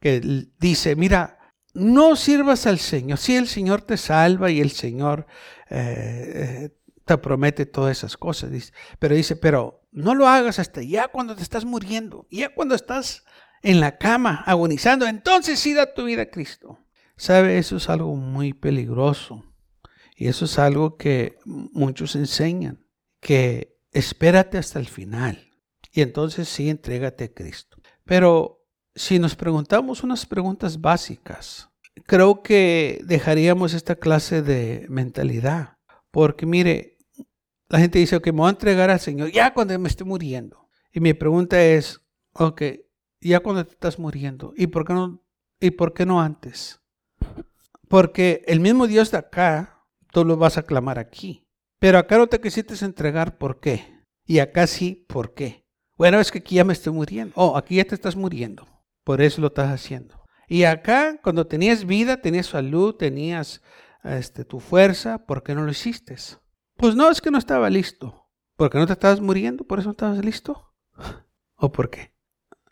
que 0.00 0.46
dice, 0.60 0.94
mira, 0.94 1.43
no 1.74 2.16
sirvas 2.16 2.66
al 2.66 2.78
Señor, 2.78 3.18
si 3.18 3.36
el 3.36 3.48
Señor 3.48 3.82
te 3.82 3.96
salva 3.96 4.50
y 4.50 4.60
el 4.60 4.70
Señor 4.70 5.26
eh, 5.68 6.70
te 7.04 7.18
promete 7.18 7.66
todas 7.66 7.98
esas 7.98 8.16
cosas, 8.16 8.72
pero 8.98 9.14
dice, 9.14 9.36
pero 9.36 9.82
no 9.92 10.14
lo 10.14 10.26
hagas 10.26 10.58
hasta 10.58 10.82
ya 10.82 11.08
cuando 11.08 11.36
te 11.36 11.42
estás 11.42 11.64
muriendo, 11.64 12.26
ya 12.30 12.54
cuando 12.54 12.74
estás 12.74 13.24
en 13.62 13.80
la 13.80 13.98
cama 13.98 14.42
agonizando, 14.46 15.06
entonces 15.06 15.58
sí 15.58 15.74
da 15.74 15.92
tu 15.92 16.04
vida 16.04 16.22
a 16.22 16.30
Cristo. 16.30 16.78
Sabe, 17.16 17.58
eso 17.58 17.76
es 17.76 17.88
algo 17.88 18.14
muy 18.16 18.52
peligroso. 18.52 19.44
Y 20.16 20.28
eso 20.28 20.44
es 20.44 20.58
algo 20.58 20.96
que 20.96 21.38
muchos 21.44 22.14
enseñan, 22.14 22.86
que 23.20 23.78
espérate 23.90 24.58
hasta 24.58 24.78
el 24.78 24.86
final. 24.86 25.50
Y 25.92 26.02
entonces 26.02 26.48
sí, 26.48 26.68
entrégate 26.68 27.24
a 27.24 27.32
Cristo. 27.32 27.78
Pero 28.04 28.63
si 28.94 29.18
nos 29.18 29.34
preguntamos 29.34 30.02
unas 30.02 30.24
preguntas 30.26 30.80
básicas, 30.80 31.68
creo 32.06 32.42
que 32.42 33.00
dejaríamos 33.04 33.74
esta 33.74 33.96
clase 33.96 34.42
de 34.42 34.86
mentalidad. 34.88 35.78
Porque 36.10 36.46
mire, 36.46 36.98
la 37.68 37.80
gente 37.80 37.98
dice, 37.98 38.20
que 38.20 38.32
me 38.32 38.38
voy 38.38 38.48
a 38.48 38.50
entregar 38.50 38.90
al 38.90 39.00
Señor 39.00 39.32
ya 39.32 39.52
cuando 39.52 39.76
me 39.78 39.88
esté 39.88 40.04
muriendo. 40.04 40.68
Y 40.92 41.00
mi 41.00 41.12
pregunta 41.12 41.62
es, 41.62 42.00
ok, 42.34 42.62
ya 43.20 43.40
cuando 43.40 43.64
te 43.66 43.72
estás 43.72 43.98
muriendo, 43.98 44.52
¿y 44.56 44.68
por 44.68 44.86
qué 44.86 44.92
no, 44.92 45.24
y 45.60 45.70
por 45.72 45.92
qué 45.92 46.06
no 46.06 46.20
antes? 46.20 46.80
Porque 47.88 48.44
el 48.46 48.60
mismo 48.60 48.86
Dios 48.86 49.10
de 49.10 49.18
acá, 49.18 49.84
tú 50.12 50.24
lo 50.24 50.36
vas 50.36 50.56
a 50.56 50.62
clamar 50.62 50.98
aquí. 50.98 51.46
Pero 51.80 51.98
acá 51.98 52.16
no 52.16 52.28
te 52.28 52.40
quisiste 52.40 52.82
entregar, 52.84 53.36
¿por 53.38 53.60
qué? 53.60 54.04
Y 54.24 54.38
acá 54.38 54.66
sí, 54.66 55.04
¿por 55.08 55.34
qué? 55.34 55.66
Bueno, 55.96 56.18
es 56.20 56.30
que 56.30 56.38
aquí 56.38 56.56
ya 56.56 56.64
me 56.64 56.72
estoy 56.72 56.92
muriendo. 56.92 57.32
Oh, 57.36 57.56
aquí 57.56 57.76
ya 57.76 57.84
te 57.84 57.94
estás 57.94 58.16
muriendo. 58.16 58.66
Por 59.04 59.20
eso 59.20 59.40
lo 59.40 59.48
estás 59.48 59.70
haciendo. 59.70 60.24
Y 60.48 60.64
acá, 60.64 61.20
cuando 61.22 61.46
tenías 61.46 61.86
vida, 61.86 62.20
tenías 62.20 62.46
salud, 62.46 62.94
tenías 62.94 63.62
este, 64.02 64.44
tu 64.44 64.60
fuerza, 64.60 65.26
¿por 65.26 65.42
qué 65.42 65.54
no 65.54 65.62
lo 65.62 65.70
hiciste? 65.70 66.16
Pues 66.76 66.94
no, 66.94 67.10
es 67.10 67.20
que 67.20 67.30
no 67.30 67.38
estaba 67.38 67.70
listo. 67.70 68.28
¿Porque 68.56 68.78
no 68.78 68.86
te 68.86 68.92
estabas 68.92 69.20
muriendo? 69.20 69.64
¿Por 69.64 69.78
eso 69.78 69.88
no 69.88 69.92
estabas 69.92 70.24
listo? 70.24 70.74
¿O 71.56 71.72
por 71.72 71.90
qué? 71.90 72.14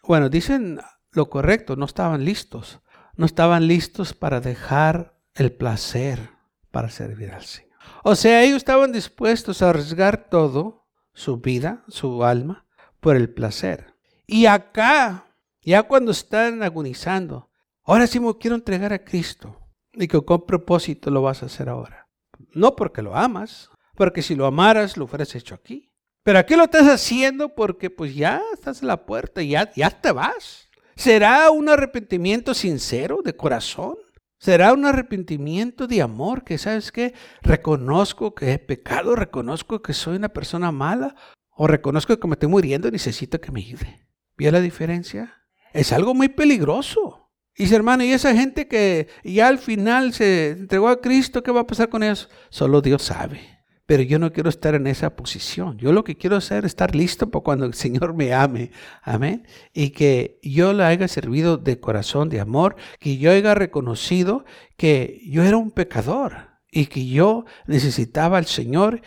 Bueno, 0.03 0.29
dicen 0.29 0.81
lo 1.13 1.29
correcto, 1.29 1.77
no 1.77 1.85
estaban 1.85 2.25
listos. 2.25 2.81
No 3.17 3.27
estaban 3.27 3.67
listos 3.67 4.15
para 4.15 4.41
dejar 4.41 5.19
el 5.35 5.53
placer 5.53 6.31
para 6.71 6.89
servir 6.89 7.31
al 7.33 7.45
Señor. 7.45 7.73
O 8.03 8.15
sea, 8.17 8.43
ellos 8.43 8.57
estaban 8.57 8.93
dispuestos 8.93 9.63
a 9.63 9.71
arriesgar 9.71 10.29
todo, 10.29 10.89
su 11.13 11.39
vida, 11.39 11.85
su 11.89 12.25
alma, 12.25 12.67
por 13.01 13.17
el 13.17 13.33
placer. 13.33 13.95
Y 14.27 14.47
acá, 14.47 15.27
ya 15.63 15.85
cuando 15.85 16.11
están 16.11 16.63
agonizando, 16.63 17.51
ahora 17.85 18.07
sí 18.07 18.21
me 18.21 18.37
quiero 18.37 18.57
entregar 18.57 18.93
a 18.93 19.05
Cristo. 19.05 19.59
Y 19.95 20.09
que 20.09 20.21
con 20.23 20.47
propósito 20.47 21.11
lo 21.11 21.23
vas 21.23 21.43
a 21.43 21.47
hacer 21.47 21.69
ahora. 21.69 22.09
No 22.55 22.77
porque 22.77 23.03
lo 23.03 23.15
amas, 23.15 23.71
porque 23.95 24.23
si 24.23 24.35
lo 24.35 24.47
amaras 24.47 24.97
lo 24.97 25.05
hubieras 25.05 25.35
hecho 25.35 25.55
aquí. 25.55 25.93
Pero 26.23 26.39
aquí 26.39 26.57
lo 26.57 26.65
estás 26.65 26.89
haciendo 26.89 27.55
porque 27.55 27.91
pues 27.91 28.15
ya 28.15 28.41
estás 28.55 28.81
en 28.81 28.89
la 28.89 29.05
puerta 29.05 29.43
ya, 29.43 29.71
ya 29.75 29.91
te 29.91 30.13
vas. 30.13 30.69
¿Será 30.95 31.51
un 31.51 31.69
arrepentimiento 31.69 32.55
sincero 32.55 33.21
de 33.25 33.37
corazón? 33.37 33.97
¿Será 34.39 34.73
un 34.73 34.85
arrepentimiento 34.87 35.87
de 35.87 36.03
amor 36.03 36.43
que, 36.45 36.59
sabes 36.59 36.91
qué? 36.91 37.15
Reconozco 37.43 38.35
que 38.35 38.53
he 38.53 38.59
pecado, 38.59 39.15
reconozco 39.15 39.83
que 39.83 39.95
soy 39.95 40.17
una 40.17 40.31
persona 40.31 40.73
mala 40.73 41.15
o 41.51 41.67
reconozco 41.67 42.19
que 42.19 42.29
me 42.29 42.35
estoy 42.35 42.49
muriendo 42.49 42.89
y 42.89 42.93
necesito 42.93 43.41
que 43.41 43.53
me 43.53 43.61
ayude. 43.61 44.07
¿Vio 44.37 44.51
la 44.51 44.61
diferencia? 44.61 45.42
Es 45.73 45.93
algo 45.93 46.15
muy 46.15 46.29
peligroso. 46.29 47.31
Y 47.55 47.73
hermano, 47.75 48.03
y 48.03 48.13
esa 48.13 48.35
gente 48.35 48.67
que 48.67 49.09
ya 49.25 49.49
al 49.49 49.59
final 49.59 50.13
se 50.15 50.51
entregó 50.51 50.89
a 50.89 51.01
Cristo, 51.01 51.43
¿qué 51.43 51.51
va 51.51 51.61
a 51.61 51.67
pasar 51.67 51.91
con 51.91 52.03
ellos? 52.03 52.29
Solo 52.49 52.81
Dios 52.81 53.03
sabe. 53.03 53.41
Pero 53.85 54.03
yo 54.03 54.19
no 54.19 54.33
quiero 54.33 54.49
estar 54.49 54.75
en 54.75 54.87
esa 54.87 55.17
posición. 55.17 55.77
Yo 55.77 55.93
lo 55.93 56.03
que 56.03 56.17
quiero 56.17 56.37
hacer 56.37 56.65
es 56.65 56.71
estar 56.71 56.95
listo 56.95 57.31
para 57.31 57.43
cuando 57.43 57.67
el 57.67 57.75
Señor 57.75 58.15
me 58.15 58.33
ame. 58.33 58.71
Amén. 59.03 59.47
Y 59.75 59.91
que 59.91 60.39
yo 60.43 60.73
le 60.73 60.85
haya 60.85 61.09
servido 61.09 61.59
de 61.59 61.79
corazón, 61.79 62.31
de 62.31 62.41
amor, 62.41 62.77
que 63.01 63.19
yo 63.19 63.31
haya 63.31 63.55
reconocido 63.55 64.45
que 64.77 65.21
yo 65.27 65.43
era 65.43 65.59
un 65.59 65.73
pecador 65.73 66.53
y 66.71 66.87
que 66.87 67.07
yo 67.07 67.45
necesitaba 67.67 68.39
al 68.39 68.47
Señor 68.47 69.03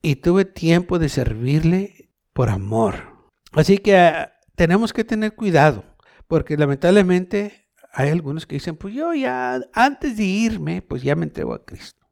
y 0.00 0.16
tuve 0.16 0.44
tiempo 0.44 0.98
de 0.98 1.08
servirle 1.08 2.12
por 2.32 2.50
amor. 2.50 3.30
Así 3.52 3.78
que 3.78 3.96
ah, 3.96 4.32
tenemos 4.54 4.92
que 4.92 5.04
tener 5.04 5.34
cuidado, 5.34 5.84
porque 6.30 6.56
lamentablemente 6.56 7.72
hay 7.92 8.10
algunos 8.10 8.46
que 8.46 8.54
dicen, 8.54 8.76
pues 8.76 8.94
yo 8.94 9.12
ya 9.12 9.60
antes 9.74 10.16
de 10.16 10.22
irme, 10.22 10.80
pues 10.80 11.02
ya 11.02 11.16
me 11.16 11.24
entrego 11.24 11.52
a 11.52 11.64
Cristo. 11.64 12.06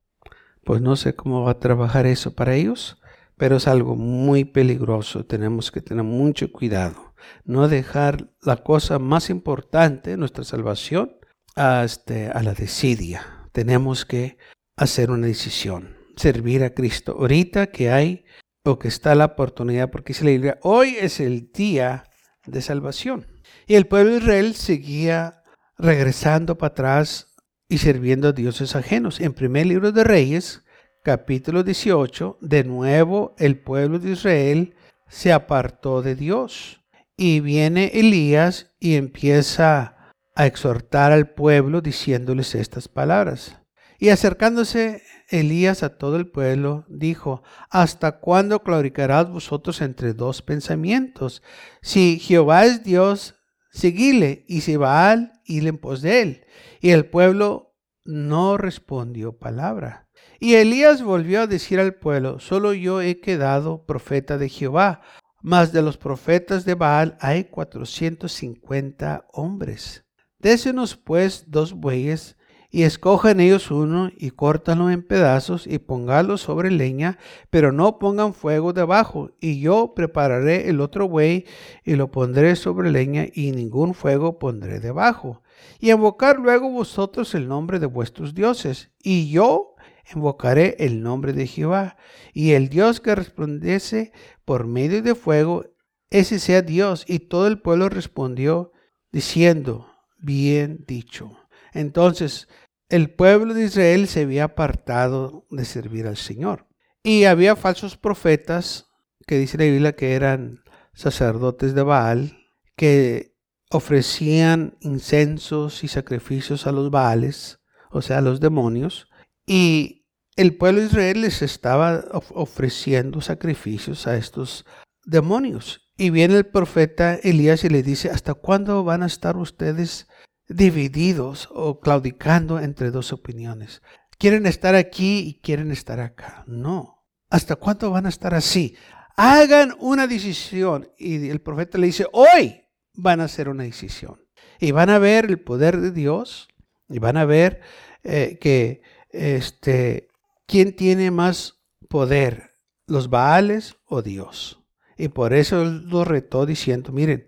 Pues 0.64 0.82
no 0.82 0.96
sé 0.96 1.14
cómo 1.14 1.44
va 1.44 1.52
a 1.52 1.60
trabajar 1.60 2.04
eso 2.04 2.34
para 2.34 2.56
ellos, 2.56 3.00
pero 3.36 3.58
es 3.58 3.68
algo 3.68 3.94
muy 3.94 4.44
peligroso. 4.44 5.24
Tenemos 5.24 5.70
que 5.70 5.82
tener 5.82 6.02
mucho 6.02 6.50
cuidado. 6.50 7.14
No 7.44 7.68
dejar 7.68 8.28
la 8.42 8.56
cosa 8.56 8.98
más 8.98 9.30
importante, 9.30 10.16
nuestra 10.16 10.42
salvación, 10.42 11.16
a, 11.54 11.84
este, 11.84 12.28
a 12.28 12.42
la 12.42 12.54
desidia. 12.54 13.48
Tenemos 13.52 14.04
que 14.04 14.36
hacer 14.76 15.12
una 15.12 15.28
decisión, 15.28 15.96
servir 16.16 16.64
a 16.64 16.74
Cristo. 16.74 17.14
Ahorita 17.16 17.68
que 17.68 17.92
hay 17.92 18.24
o 18.64 18.80
que 18.80 18.88
está 18.88 19.14
la 19.14 19.26
oportunidad, 19.26 19.92
porque 19.92 20.12
dice 20.12 20.24
la 20.24 20.32
Biblia, 20.32 20.58
hoy 20.62 20.96
es 20.98 21.20
el 21.20 21.52
día 21.52 22.02
de 22.46 22.62
salvación. 22.62 23.37
Y 23.66 23.74
el 23.74 23.86
pueblo 23.86 24.12
de 24.12 24.18
Israel 24.18 24.54
seguía 24.54 25.42
regresando 25.76 26.58
para 26.58 26.72
atrás 26.72 27.34
y 27.68 27.78
sirviendo 27.78 28.28
a 28.28 28.32
dioses 28.32 28.74
ajenos. 28.76 29.20
En 29.20 29.34
primer 29.34 29.66
libro 29.66 29.92
de 29.92 30.04
Reyes, 30.04 30.62
capítulo 31.04 31.62
18, 31.62 32.38
de 32.40 32.64
nuevo 32.64 33.34
el 33.38 33.60
pueblo 33.60 33.98
de 33.98 34.12
Israel 34.12 34.74
se 35.08 35.32
apartó 35.32 36.02
de 36.02 36.14
Dios. 36.14 36.84
Y 37.16 37.40
viene 37.40 37.90
Elías 37.94 38.72
y 38.78 38.96
empieza 38.96 40.14
a 40.34 40.46
exhortar 40.46 41.10
al 41.12 41.30
pueblo 41.30 41.80
diciéndoles 41.80 42.54
estas 42.54 42.88
palabras. 42.88 43.58
Y 43.98 44.10
acercándose 44.10 45.02
Elías 45.28 45.82
a 45.82 45.98
todo 45.98 46.16
el 46.16 46.30
pueblo, 46.30 46.84
dijo, 46.88 47.42
¿Hasta 47.70 48.20
cuándo 48.20 48.62
claudicarás 48.62 49.28
vosotros 49.28 49.80
entre 49.80 50.14
dos 50.14 50.40
pensamientos? 50.42 51.42
Si 51.82 52.20
Jehová 52.20 52.64
es 52.64 52.84
Dios, 52.84 53.34
seguile, 53.70 54.44
y 54.48 54.62
si 54.62 54.76
Baal, 54.76 55.32
y 55.44 55.66
en 55.66 55.78
pos 55.78 56.02
de 56.02 56.22
él. 56.22 56.46
Y 56.80 56.90
el 56.90 57.06
pueblo 57.06 57.76
no 58.04 58.56
respondió 58.56 59.36
palabra. 59.38 60.08
Y 60.40 60.54
Elías 60.54 61.02
volvió 61.02 61.42
a 61.42 61.46
decir 61.46 61.78
al 61.80 61.96
pueblo, 61.96 62.40
solo 62.40 62.72
yo 62.72 63.02
he 63.02 63.20
quedado 63.20 63.84
profeta 63.84 64.38
de 64.38 64.48
Jehová, 64.48 65.02
mas 65.42 65.72
de 65.72 65.82
los 65.82 65.98
profetas 65.98 66.64
de 66.64 66.74
Baal 66.74 67.18
hay 67.20 67.44
cuatrocientos 67.44 68.32
cincuenta 68.32 69.26
hombres. 69.32 70.04
Désenos 70.38 70.96
pues 70.96 71.50
dos 71.50 71.74
bueyes 71.74 72.37
y 72.70 72.82
escojan 72.82 73.40
ellos 73.40 73.70
uno 73.70 74.10
y 74.14 74.30
córtanlo 74.30 74.90
en 74.90 75.02
pedazos 75.02 75.66
y 75.66 75.78
póngalo 75.78 76.36
sobre 76.36 76.70
leña, 76.70 77.18
pero 77.48 77.72
no 77.72 77.98
pongan 77.98 78.34
fuego 78.34 78.74
debajo. 78.74 79.30
Y 79.40 79.60
yo 79.60 79.94
prepararé 79.94 80.68
el 80.68 80.82
otro 80.82 81.08
buey 81.08 81.46
y 81.84 81.96
lo 81.96 82.10
pondré 82.10 82.56
sobre 82.56 82.90
leña 82.90 83.26
y 83.32 83.52
ningún 83.52 83.94
fuego 83.94 84.38
pondré 84.38 84.80
debajo. 84.80 85.42
Y 85.80 85.90
invocar 85.90 86.38
luego 86.38 86.68
vosotros 86.70 87.34
el 87.34 87.48
nombre 87.48 87.78
de 87.78 87.86
vuestros 87.86 88.34
dioses. 88.34 88.90
Y 89.02 89.30
yo 89.30 89.74
invocaré 90.14 90.76
el 90.78 91.02
nombre 91.02 91.32
de 91.32 91.46
Jehová. 91.46 91.96
Y 92.34 92.52
el 92.52 92.68
Dios 92.68 93.00
que 93.00 93.14
respondiese 93.14 94.12
por 94.44 94.66
medio 94.66 95.02
de 95.02 95.14
fuego, 95.14 95.64
ese 96.10 96.38
sea 96.38 96.60
Dios. 96.60 97.04
Y 97.08 97.20
todo 97.20 97.46
el 97.46 97.60
pueblo 97.62 97.88
respondió 97.88 98.72
diciendo, 99.10 99.86
bien 100.18 100.84
dicho. 100.86 101.47
Entonces 101.72 102.48
el 102.88 103.10
pueblo 103.10 103.52
de 103.52 103.64
Israel 103.64 104.08
se 104.08 104.22
había 104.22 104.44
apartado 104.44 105.46
de 105.50 105.64
servir 105.64 106.06
al 106.06 106.16
Señor. 106.16 106.66
Y 107.02 107.24
había 107.24 107.54
falsos 107.54 107.96
profetas, 107.96 108.86
que 109.26 109.38
dice 109.38 109.58
la 109.58 109.64
Biblia 109.64 109.94
que 109.94 110.14
eran 110.14 110.64
sacerdotes 110.94 111.74
de 111.74 111.82
Baal, 111.82 112.38
que 112.76 113.36
ofrecían 113.70 114.78
incensos 114.80 115.84
y 115.84 115.88
sacrificios 115.88 116.66
a 116.66 116.72
los 116.72 116.90
Baales, 116.90 117.60
o 117.90 118.00
sea, 118.00 118.18
a 118.18 118.22
los 118.22 118.40
demonios. 118.40 119.08
Y 119.46 120.06
el 120.36 120.56
pueblo 120.56 120.80
de 120.80 120.86
Israel 120.86 121.20
les 121.20 121.42
estaba 121.42 122.04
ofreciendo 122.34 123.20
sacrificios 123.20 124.06
a 124.06 124.16
estos 124.16 124.64
demonios. 125.04 125.90
Y 125.98 126.10
viene 126.10 126.36
el 126.36 126.46
profeta 126.46 127.16
Elías 127.16 127.64
y 127.64 127.68
le 127.68 127.82
dice, 127.82 128.10
¿hasta 128.10 128.34
cuándo 128.34 128.82
van 128.84 129.02
a 129.02 129.06
estar 129.06 129.36
ustedes 129.36 130.07
divididos 130.48 131.48
o 131.52 131.80
claudicando 131.80 132.58
entre 132.60 132.90
dos 132.90 133.12
opiniones. 133.12 133.82
Quieren 134.18 134.46
estar 134.46 134.74
aquí 134.74 135.18
y 135.18 135.40
quieren 135.40 135.70
estar 135.70 136.00
acá. 136.00 136.44
No. 136.46 137.04
¿Hasta 137.30 137.56
cuánto 137.56 137.90
van 137.90 138.06
a 138.06 138.08
estar 138.08 138.34
así? 138.34 138.76
Hagan 139.16 139.74
una 139.78 140.06
decisión. 140.06 140.90
Y 140.98 141.28
el 141.28 141.40
profeta 141.40 141.78
le 141.78 141.86
dice, 141.86 142.06
hoy 142.12 142.62
van 142.94 143.20
a 143.20 143.24
hacer 143.24 143.48
una 143.48 143.64
decisión. 143.64 144.20
Y 144.58 144.72
van 144.72 144.90
a 144.90 144.98
ver 144.98 145.26
el 145.26 145.40
poder 145.40 145.80
de 145.80 145.92
Dios. 145.92 146.48
Y 146.88 146.98
van 146.98 147.16
a 147.16 147.24
ver 147.24 147.60
eh, 148.02 148.38
que 148.40 148.82
este, 149.10 150.08
quién 150.46 150.74
tiene 150.74 151.10
más 151.10 151.60
poder, 151.88 152.56
los 152.86 153.10
Baales 153.10 153.76
o 153.84 154.02
Dios. 154.02 154.64
Y 154.96 155.08
por 155.08 155.32
eso 155.32 155.64
lo 155.64 156.04
retó 156.04 156.44
diciendo, 156.44 156.92
miren, 156.92 157.26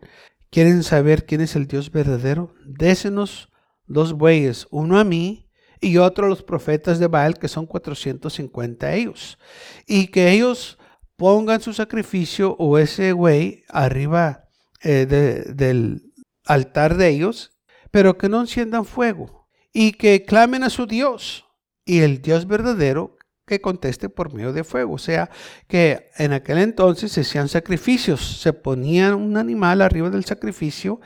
¿Quieren 0.51 0.83
saber 0.83 1.27
quién 1.27 1.41
es 1.41 1.55
el 1.55 1.69
Dios 1.69 1.93
verdadero? 1.93 2.55
Désenos 2.67 3.51
dos 3.87 4.13
bueyes, 4.15 4.67
uno 4.71 4.99
a 4.99 5.05
mí 5.05 5.49
y 5.81 5.97
otro 5.99 6.27
a 6.27 6.29
los 6.29 6.43
profetas 6.43 6.99
de 6.99 7.07
Baal, 7.07 7.39
que 7.39 7.47
son 7.47 7.67
450 7.67 8.93
ellos. 8.95 9.39
Y 9.87 10.09
que 10.09 10.33
ellos 10.33 10.79
pongan 11.17 11.61
su 11.61 11.73
sacrificio 11.73 12.57
o 12.59 12.79
ese 12.79 13.13
buey 13.13 13.63
arriba 13.69 14.49
eh, 14.83 15.07
del 15.07 16.03
altar 16.45 16.97
de 16.97 17.09
ellos, 17.09 17.53
pero 17.93 18.19
que 18.19 18.29
no 18.29 18.41
enciendan 18.41 18.85
fuego. 18.85 19.49
Y 19.73 19.93
que 19.93 20.25
clamen 20.25 20.65
a 20.65 20.71
su 20.71 20.87
Dios. 20.87 21.47
Y 21.85 22.01
el 22.01 22.23
Dios 22.23 22.47
verdadero 22.49 23.17
que 23.51 23.61
conteste 23.61 24.09
por 24.09 24.33
medio 24.33 24.53
de 24.53 24.63
fuego. 24.63 24.95
O 24.95 24.99
sea, 24.99 25.29
que 25.67 26.11
en 26.17 26.33
aquel 26.33 26.59
entonces 26.59 27.11
se 27.11 27.23
hacían 27.23 27.49
sacrificios, 27.49 28.41
se 28.41 28.53
ponía 28.53 29.15
un 29.17 29.37
animal 29.37 29.83
arriba 29.83 30.09
del 30.09 30.25
sacrificio 30.25 31.01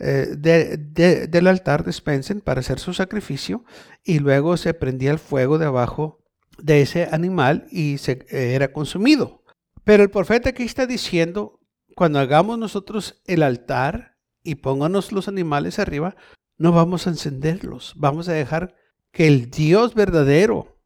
eh, 0.00 0.36
del 0.38 1.46
altar 1.46 1.84
de 1.84 1.90
Spencer 1.90 2.40
para 2.40 2.60
hacer 2.60 2.78
su 2.78 2.94
sacrificio 2.94 3.64
y 4.02 4.20
luego 4.20 4.56
se 4.56 4.72
prendía 4.72 5.10
el 5.10 5.18
fuego 5.18 5.58
debajo 5.58 6.24
de 6.56 6.80
ese 6.80 7.08
animal 7.12 7.66
y 7.70 7.98
se, 7.98 8.24
era 8.30 8.72
consumido. 8.72 9.42
Pero 9.84 10.02
el 10.02 10.10
profeta 10.10 10.50
aquí 10.50 10.62
está 10.62 10.86
diciendo, 10.86 11.60
cuando 11.94 12.20
hagamos 12.20 12.58
nosotros 12.58 13.20
el 13.26 13.42
altar 13.42 14.16
y 14.42 14.56
pónganos 14.56 15.12
los 15.12 15.28
animales 15.28 15.78
arriba, 15.78 16.16
no 16.56 16.72
vamos 16.72 17.06
a 17.06 17.10
encenderlos. 17.10 17.92
Vamos 17.96 18.28
a 18.28 18.32
dejar 18.32 18.74
que 19.12 19.26
el 19.26 19.50
Dios 19.50 19.94
verdadero 19.94 20.77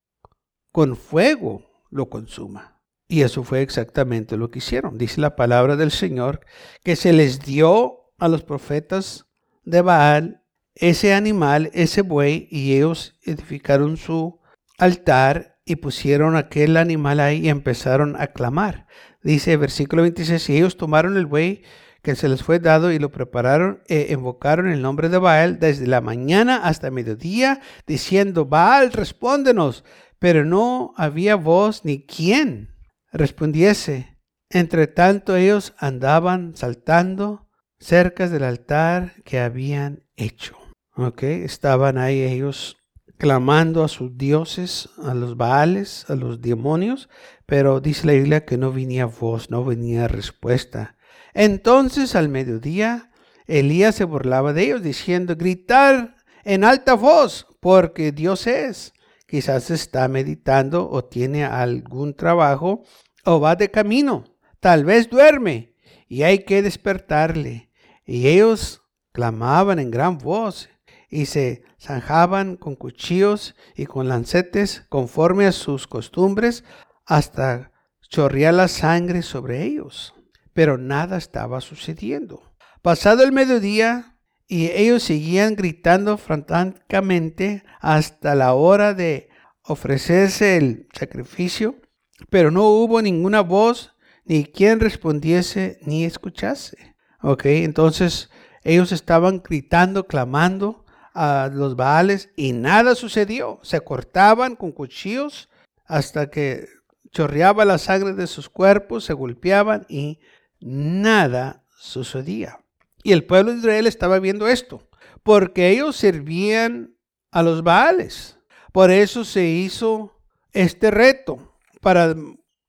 con 0.73 0.97
fuego 0.97 1.85
lo 1.91 2.09
consuma. 2.09 2.81
Y 3.07 3.23
eso 3.23 3.45
fue 3.45 3.61
exactamente 3.61 4.37
lo 4.37 4.51
que 4.51 4.59
hicieron. 4.59 4.99
Dice 4.99 5.21
la 5.21 5.37
palabra 5.37 5.77
del 5.77 5.91
Señor 5.91 6.41
que 6.83 6.97
se 6.97 7.13
les 7.13 7.41
dio 7.41 8.11
a 8.19 8.29
los 8.29 8.43
profetas 8.43 9.27
de 9.65 9.83
Baal 9.83 10.43
ese 10.75 11.13
animal, 11.15 11.71
ese 11.75 12.03
buey, 12.03 12.49
y 12.51 12.75
ellos 12.75 13.19
edificaron 13.23 13.97
su 13.97 14.41
altar 14.79 15.59
y 15.65 15.77
pusieron 15.77 16.37
aquel 16.37 16.77
animal 16.77 17.21
ahí 17.21 17.47
y 17.47 17.49
empezaron 17.49 18.17
a 18.19 18.29
clamar. 18.29 18.87
Dice 19.23 19.57
versículo 19.57 20.03
26, 20.03 20.49
y 20.51 20.57
ellos 20.57 20.77
tomaron 20.77 21.17
el 21.17 21.27
buey 21.27 21.63
que 22.03 22.17
se 22.17 22.29
les 22.29 22.43
fue 22.43 22.59
dado 22.59 22.91
y 22.91 22.99
lo 22.99 23.13
prepararon 23.13 23.83
e 23.87 24.09
invocaron 24.11 24.69
el 24.69 24.83
nombre 24.83 25.09
de 25.09 25.19
Baal 25.19 25.61
desde 25.61 25.87
la 25.87 26.01
mañana 26.01 26.57
hasta 26.65 26.91
mediodía, 26.91 27.61
diciendo, 27.87 28.47
Baal, 28.47 28.93
respóndenos. 28.93 29.85
Pero 30.23 30.45
no 30.45 30.95
había 30.97 31.35
voz 31.35 31.85
ni 31.85 32.07
quien 32.07 32.77
respondiese. 33.11 34.21
Entre 34.51 34.87
tanto 34.87 35.35
ellos 35.35 35.75
andaban 35.79 36.55
saltando 36.55 37.49
cerca 37.81 38.29
del 38.29 38.45
altar 38.45 39.15
que 39.25 39.41
habían 39.41 40.05
hecho. 40.15 40.57
¿Ok? 40.95 41.25
Estaban 41.25 41.99
ahí 41.99 42.23
ellos 42.23 42.77
clamando 43.19 43.83
a 43.83 43.89
sus 43.89 44.17
dioses, 44.17 44.91
a 45.03 45.13
los 45.13 45.37
Baales, 45.37 46.09
a 46.09 46.15
los 46.15 46.41
demonios, 46.41 47.09
pero 47.45 47.81
dice 47.81 48.07
la 48.07 48.13
Biblia 48.13 48.45
que 48.45 48.59
no 48.59 48.73
venía 48.73 49.07
voz, 49.07 49.51
no 49.51 49.65
venía 49.65 50.07
respuesta. 50.07 50.95
Entonces 51.35 52.15
al 52.15 52.29
mediodía 52.29 53.11
Elías 53.49 53.97
se 53.97 54.05
burlaba 54.05 54.53
de 54.53 54.67
ellos 54.67 54.85
diciendo, 54.85 55.35
gritar 55.35 56.15
en 56.45 56.63
alta 56.63 56.95
voz, 56.95 57.49
porque 57.59 58.13
Dios 58.13 58.47
es. 58.47 58.93
Quizás 59.33 59.71
está 59.71 60.07
meditando 60.09 60.91
o 60.91 61.07
tiene 61.07 61.47
algún 61.47 62.13
trabajo 62.13 62.85
o 63.25 63.41
va 63.41 63.57
de 63.57 63.71
camino. 63.71 64.25
Tal 64.61 64.85
vez 64.85 65.09
duerme 65.09 65.75
y 66.07 66.25
hay 66.25 66.41
que 66.41 66.61
despertarle. 66.61 67.71
Y 68.05 68.29
ellos 68.29 68.83
clamaban 69.13 69.79
en 69.79 69.91
gran 69.91 70.19
voz 70.19 70.69
y 71.09 71.25
se 71.25 71.63
zanjaban 71.81 72.57
con 72.57 72.77
cuchillos 72.77 73.55
y 73.75 73.87
con 73.87 74.09
lancetes 74.09 74.85
conforme 74.91 75.47
a 75.47 75.53
sus 75.53 75.87
costumbres 75.87 76.65
hasta 77.07 77.73
chorrear 78.11 78.53
la 78.53 78.69
sangre 78.69 79.23
sobre 79.23 79.63
ellos 79.63 80.13
pero 80.53 80.79
nada 80.79 81.17
estaba 81.17 81.61
sucediendo. 81.61 82.43
Pasado 82.83 83.23
el 83.23 83.33
mediodía, 83.33 84.12
y 84.53 84.71
ellos 84.71 85.03
seguían 85.03 85.57
gritando 85.57 86.19
francamente 86.19 87.65
hasta 87.81 88.35
la 88.35 88.53
hora 88.53 88.93
de 88.93 89.31
ofrecerse 89.63 90.59
el 90.59 90.89
sacrificio, 90.93 91.81
pero 92.29 92.51
no 92.51 92.65
hubo 92.65 93.01
ninguna 93.01 93.41
voz, 93.41 93.97
ni 94.27 94.45
quien 94.45 94.79
respondiese, 94.79 95.79
ni 95.81 96.05
escuchase. 96.05 96.95
Ok, 97.23 97.47
entonces 97.47 98.29
ellos 98.63 98.93
estaban 98.93 99.43
gritando, 99.43 100.07
clamando 100.07 100.85
a 101.15 101.49
los 101.51 101.75
baales 101.75 102.29
y 102.37 102.53
nada 102.53 102.95
sucedió. 102.95 103.59
Se 103.63 103.81
cortaban 103.81 104.55
con 104.55 104.73
cuchillos 104.73 105.49
hasta 105.87 106.29
que 106.29 106.67
chorreaba 107.11 107.65
la 107.65 107.79
sangre 107.79 108.13
de 108.13 108.27
sus 108.27 108.51
cuerpos, 108.51 109.07
se 109.07 109.15
golpeaban 109.15 109.87
y 109.89 110.21
nada 110.61 111.65
sucedía. 111.75 112.62
Y 113.03 113.13
el 113.13 113.25
pueblo 113.25 113.53
de 113.53 113.59
Israel 113.59 113.87
estaba 113.87 114.19
viendo 114.19 114.49
esto, 114.49 114.89
porque 115.23 115.71
ellos 115.71 115.97
servían 115.97 116.97
a 117.31 117.43
los 117.43 117.63
Baales. 117.63 118.39
Por 118.73 118.91
eso 118.91 119.25
se 119.25 119.45
hizo 119.45 120.13
este 120.53 120.91
reto, 120.91 121.59
para 121.81 122.15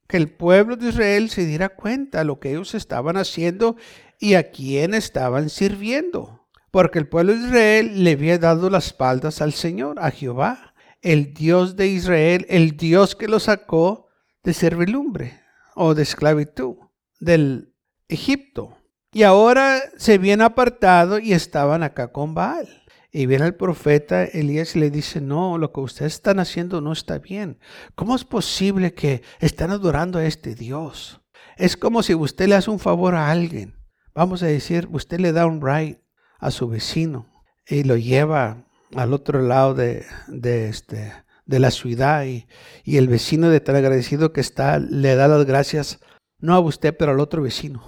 que 0.08 0.18
el 0.18 0.30
pueblo 0.30 0.76
de 0.76 0.90
Israel 0.90 1.30
se 1.30 1.46
diera 1.46 1.70
cuenta 1.70 2.20
de 2.20 2.26
lo 2.26 2.40
que 2.40 2.52
ellos 2.52 2.74
estaban 2.76 3.18
haciendo 3.18 3.78
y 4.20 4.36
a 4.36 4.52
quién 4.52 4.94
estaban 4.94 5.50
sirviendo. 5.50 6.48
Porque 6.72 7.00
el 7.00 7.08
pueblo 7.08 7.34
de 7.34 7.40
Israel 7.40 8.04
le 8.04 8.12
había 8.12 8.38
dado 8.40 8.70
las 8.70 8.88
espaldas 8.88 9.42
al 9.42 9.54
Señor, 9.54 10.00
a 10.00 10.12
Jehová, 10.12 10.74
el 11.02 11.34
Dios 11.34 11.76
de 11.76 11.88
Israel, 11.88 12.46
el 12.50 12.78
Dios 12.78 13.16
que 13.16 13.28
lo 13.28 13.40
sacó 13.40 14.08
de 14.44 14.54
servilumbre 14.54 15.40
o 15.76 15.94
de 15.94 16.04
esclavitud, 16.04 16.78
del 17.20 17.74
Egipto. 18.08 18.78
Y 19.14 19.22
ahora 19.22 19.80
se 19.96 20.16
habían 20.16 20.42
apartado 20.42 21.20
y 21.20 21.34
estaban 21.34 21.84
acá 21.84 22.12
con 22.12 22.34
Baal. 22.34 22.68
Y 23.12 23.28
viene 23.28 23.46
el 23.46 23.54
profeta 23.54 24.24
Elías 24.24 24.76
y 24.76 24.80
le 24.80 24.90
dice, 24.90 25.22
no, 25.22 25.60
lo 25.60 25.72
que 25.72 25.82
ustedes 25.82 26.14
están 26.14 26.40
haciendo 26.40 26.82
no 26.82 26.92
está 26.92 27.20
bien. 27.20 27.60
¿Cómo 27.94 28.16
es 28.16 28.26
posible 28.26 28.96
que 28.96 29.22
están 29.40 29.70
adorando 29.70 30.18
a 30.18 30.26
este 30.26 30.56
Dios? 30.56 31.22
Es 31.58 31.78
como 31.78 32.02
si 32.02 32.16
usted 32.16 32.48
le 32.48 32.56
hace 32.56 32.72
un 32.72 32.80
favor 32.80 33.14
a 33.14 33.30
alguien. 33.30 33.76
Vamos 34.16 34.42
a 34.42 34.48
decir, 34.48 34.88
usted 34.92 35.20
le 35.20 35.32
da 35.32 35.46
un 35.46 35.62
ride 35.62 36.02
a 36.40 36.50
su 36.50 36.68
vecino 36.68 37.28
y 37.68 37.84
lo 37.84 37.98
lleva 37.98 38.66
al 38.96 39.14
otro 39.14 39.44
lado 39.44 39.76
de, 39.76 40.06
este, 40.68 41.14
de 41.46 41.60
la 41.60 41.70
ciudad 41.70 42.26
y, 42.26 42.48
y 42.84 42.98
el 42.98 43.08
vecino 43.08 43.50
de 43.50 43.60
tan 43.60 43.76
agradecido 43.76 44.34
que 44.34 44.42
está 44.42 44.80
le 44.80 45.14
da 45.16 45.28
las 45.28 45.46
gracias 45.46 46.00
no 46.40 46.56
a 46.56 46.60
usted, 46.60 46.96
pero 46.98 47.12
al 47.12 47.20
otro 47.20 47.44
vecino. 47.44 47.84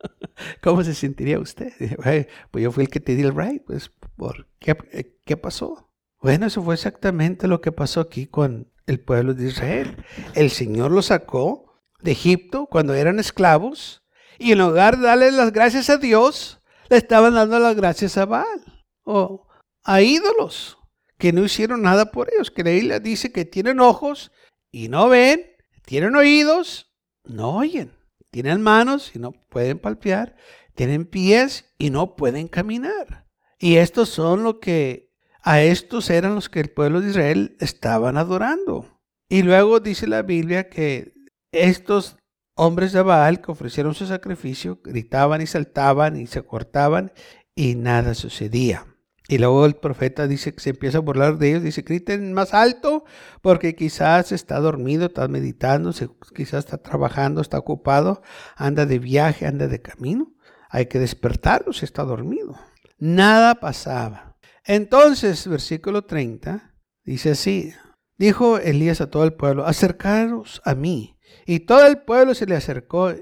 ¿Cómo 0.62 0.82
se 0.84 0.94
sentiría 0.94 1.38
usted? 1.38 1.72
Pues 2.50 2.62
yo 2.62 2.72
fui 2.72 2.84
el 2.84 2.90
que 2.90 3.00
te 3.00 3.14
di 3.14 3.22
el 3.22 3.34
ride, 3.34 3.62
pues, 3.66 3.90
¿por 4.16 4.46
qué, 4.58 4.76
qué 5.24 5.36
pasó? 5.36 5.90
Bueno, 6.20 6.46
eso 6.46 6.62
fue 6.62 6.74
exactamente 6.74 7.46
lo 7.46 7.60
que 7.60 7.72
pasó 7.72 8.00
aquí 8.00 8.26
con 8.26 8.70
el 8.86 9.00
pueblo 9.00 9.34
de 9.34 9.48
Israel. 9.48 10.04
El 10.34 10.50
Señor 10.50 10.90
los 10.90 11.06
sacó 11.06 11.80
de 12.00 12.12
Egipto 12.12 12.66
cuando 12.66 12.94
eran 12.94 13.18
esclavos 13.18 14.02
y 14.38 14.52
en 14.52 14.58
lugar 14.58 14.96
de 14.96 15.06
darle 15.06 15.30
las 15.32 15.52
gracias 15.52 15.90
a 15.90 15.98
Dios, 15.98 16.60
le 16.88 16.96
estaban 16.96 17.34
dando 17.34 17.58
las 17.58 17.76
gracias 17.76 18.16
a 18.16 18.24
Baal 18.24 18.86
o 19.04 19.46
a 19.84 20.00
ídolos 20.00 20.78
que 21.18 21.32
no 21.32 21.44
hicieron 21.44 21.82
nada 21.82 22.10
por 22.10 22.30
ellos. 22.32 22.50
Que 22.50 22.64
la 22.64 22.70
Biblia 22.70 23.00
dice 23.00 23.30
que 23.32 23.44
tienen 23.44 23.80
ojos 23.80 24.32
y 24.70 24.88
no 24.88 25.08
ven, 25.08 25.44
tienen 25.84 26.16
oídos 26.16 26.88
no 27.28 27.56
oyen. 27.56 27.92
Tienen 28.30 28.60
manos 28.60 29.14
y 29.14 29.18
no 29.18 29.32
pueden 29.32 29.78
palpear. 29.78 30.36
Tienen 30.74 31.06
pies 31.06 31.74
y 31.78 31.90
no 31.90 32.16
pueden 32.16 32.48
caminar. 32.48 33.26
Y 33.58 33.76
estos 33.76 34.08
son 34.08 34.42
lo 34.42 34.60
que 34.60 35.12
a 35.42 35.62
estos 35.62 36.10
eran 36.10 36.34
los 36.34 36.48
que 36.48 36.60
el 36.60 36.70
pueblo 36.70 37.00
de 37.00 37.10
Israel 37.10 37.56
estaban 37.60 38.16
adorando. 38.16 39.00
Y 39.28 39.42
luego 39.42 39.80
dice 39.80 40.06
la 40.06 40.22
Biblia 40.22 40.68
que 40.68 41.14
estos 41.52 42.16
hombres 42.54 42.92
de 42.92 43.02
Baal 43.02 43.40
que 43.40 43.52
ofrecieron 43.52 43.94
su 43.94 44.06
sacrificio 44.06 44.80
gritaban 44.82 45.40
y 45.40 45.46
saltaban 45.46 46.16
y 46.16 46.26
se 46.26 46.42
cortaban 46.42 47.12
y 47.54 47.74
nada 47.74 48.14
sucedía. 48.14 48.86
Y 49.30 49.36
luego 49.36 49.66
el 49.66 49.76
profeta 49.76 50.26
dice 50.26 50.54
que 50.54 50.60
se 50.60 50.70
empieza 50.70 50.98
a 50.98 51.02
burlar 51.02 51.36
de 51.36 51.50
ellos, 51.50 51.62
dice, 51.62 51.82
griten 51.82 52.32
más 52.32 52.54
alto 52.54 53.04
porque 53.42 53.76
quizás 53.76 54.32
está 54.32 54.58
dormido, 54.58 55.06
está 55.06 55.28
meditando, 55.28 55.92
quizás 56.34 56.64
está 56.64 56.78
trabajando, 56.78 57.42
está 57.42 57.58
ocupado, 57.58 58.22
anda 58.56 58.86
de 58.86 58.98
viaje, 58.98 59.46
anda 59.46 59.68
de 59.68 59.82
camino. 59.82 60.32
Hay 60.70 60.86
que 60.86 60.98
despertarlo 60.98 61.74
si 61.74 61.84
está 61.84 62.04
dormido. 62.04 62.58
Nada 62.96 63.56
pasaba. 63.56 64.38
Entonces, 64.64 65.46
versículo 65.46 66.06
30, 66.06 66.74
dice 67.04 67.32
así, 67.32 67.74
dijo 68.16 68.58
Elías 68.58 69.02
a 69.02 69.10
todo 69.10 69.24
el 69.24 69.34
pueblo, 69.34 69.66
acercaros 69.66 70.62
a 70.64 70.74
mí. 70.74 71.18
Y 71.44 71.60
todo 71.60 71.86
el 71.86 71.98
pueblo 71.98 72.34
se 72.34 72.46
le 72.46 72.56
acercó 72.56 73.12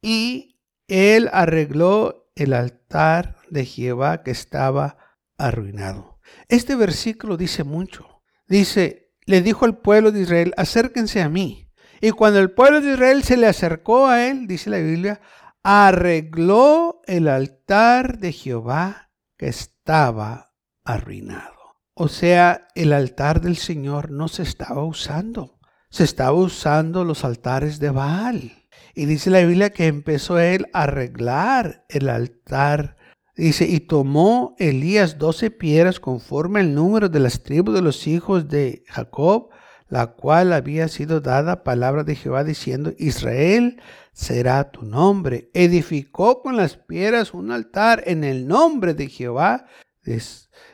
y 0.00 0.60
él 0.88 1.30
arregló 1.32 2.30
el 2.34 2.52
altar 2.52 3.36
de 3.48 3.64
Jehová 3.64 4.24
que 4.24 4.32
estaba 4.32 4.96
arruinado. 5.38 6.20
Este 6.48 6.76
versículo 6.76 7.36
dice 7.36 7.64
mucho. 7.64 8.22
Dice, 8.46 9.12
le 9.26 9.42
dijo 9.42 9.64
al 9.64 9.78
pueblo 9.78 10.12
de 10.12 10.20
Israel, 10.20 10.54
acérquense 10.56 11.22
a 11.22 11.28
mí. 11.28 11.68
Y 12.00 12.10
cuando 12.10 12.40
el 12.40 12.50
pueblo 12.50 12.80
de 12.80 12.92
Israel 12.92 13.22
se 13.22 13.36
le 13.36 13.46
acercó 13.46 14.08
a 14.08 14.26
él, 14.26 14.46
dice 14.46 14.70
la 14.70 14.78
Biblia, 14.78 15.20
arregló 15.62 17.00
el 17.06 17.28
altar 17.28 18.18
de 18.18 18.32
Jehová 18.32 19.10
que 19.36 19.46
estaba 19.48 20.52
arruinado. 20.84 21.76
O 21.94 22.08
sea, 22.08 22.68
el 22.74 22.92
altar 22.92 23.40
del 23.40 23.56
Señor 23.56 24.10
no 24.10 24.28
se 24.28 24.42
estaba 24.42 24.84
usando. 24.84 25.58
Se 25.90 26.04
estaba 26.04 26.32
usando 26.32 27.04
los 27.04 27.24
altares 27.24 27.78
de 27.78 27.90
Baal. 27.90 28.68
Y 28.94 29.04
dice 29.06 29.30
la 29.30 29.40
Biblia 29.40 29.70
que 29.70 29.86
empezó 29.86 30.38
él 30.38 30.66
a 30.72 30.82
arreglar 30.82 31.84
el 31.88 32.08
altar 32.08 32.96
Dice, 33.34 33.66
y 33.66 33.80
tomó 33.80 34.54
Elías 34.58 35.18
doce 35.18 35.50
piedras 35.50 36.00
conforme 36.00 36.60
al 36.60 36.74
número 36.74 37.08
de 37.08 37.20
las 37.20 37.42
tribus 37.42 37.74
de 37.74 37.82
los 37.82 38.06
hijos 38.06 38.48
de 38.48 38.84
Jacob, 38.88 39.48
la 39.88 40.08
cual 40.08 40.52
había 40.52 40.88
sido 40.88 41.20
dada 41.20 41.64
palabra 41.64 42.04
de 42.04 42.14
Jehová 42.14 42.44
diciendo, 42.44 42.92
Israel 42.98 43.80
será 44.12 44.70
tu 44.70 44.82
nombre. 44.82 45.50
Edificó 45.54 46.42
con 46.42 46.56
las 46.56 46.76
piedras 46.76 47.34
un 47.34 47.50
altar 47.50 48.02
en 48.06 48.24
el 48.24 48.46
nombre 48.46 48.94
de 48.94 49.08
Jehová. 49.08 49.66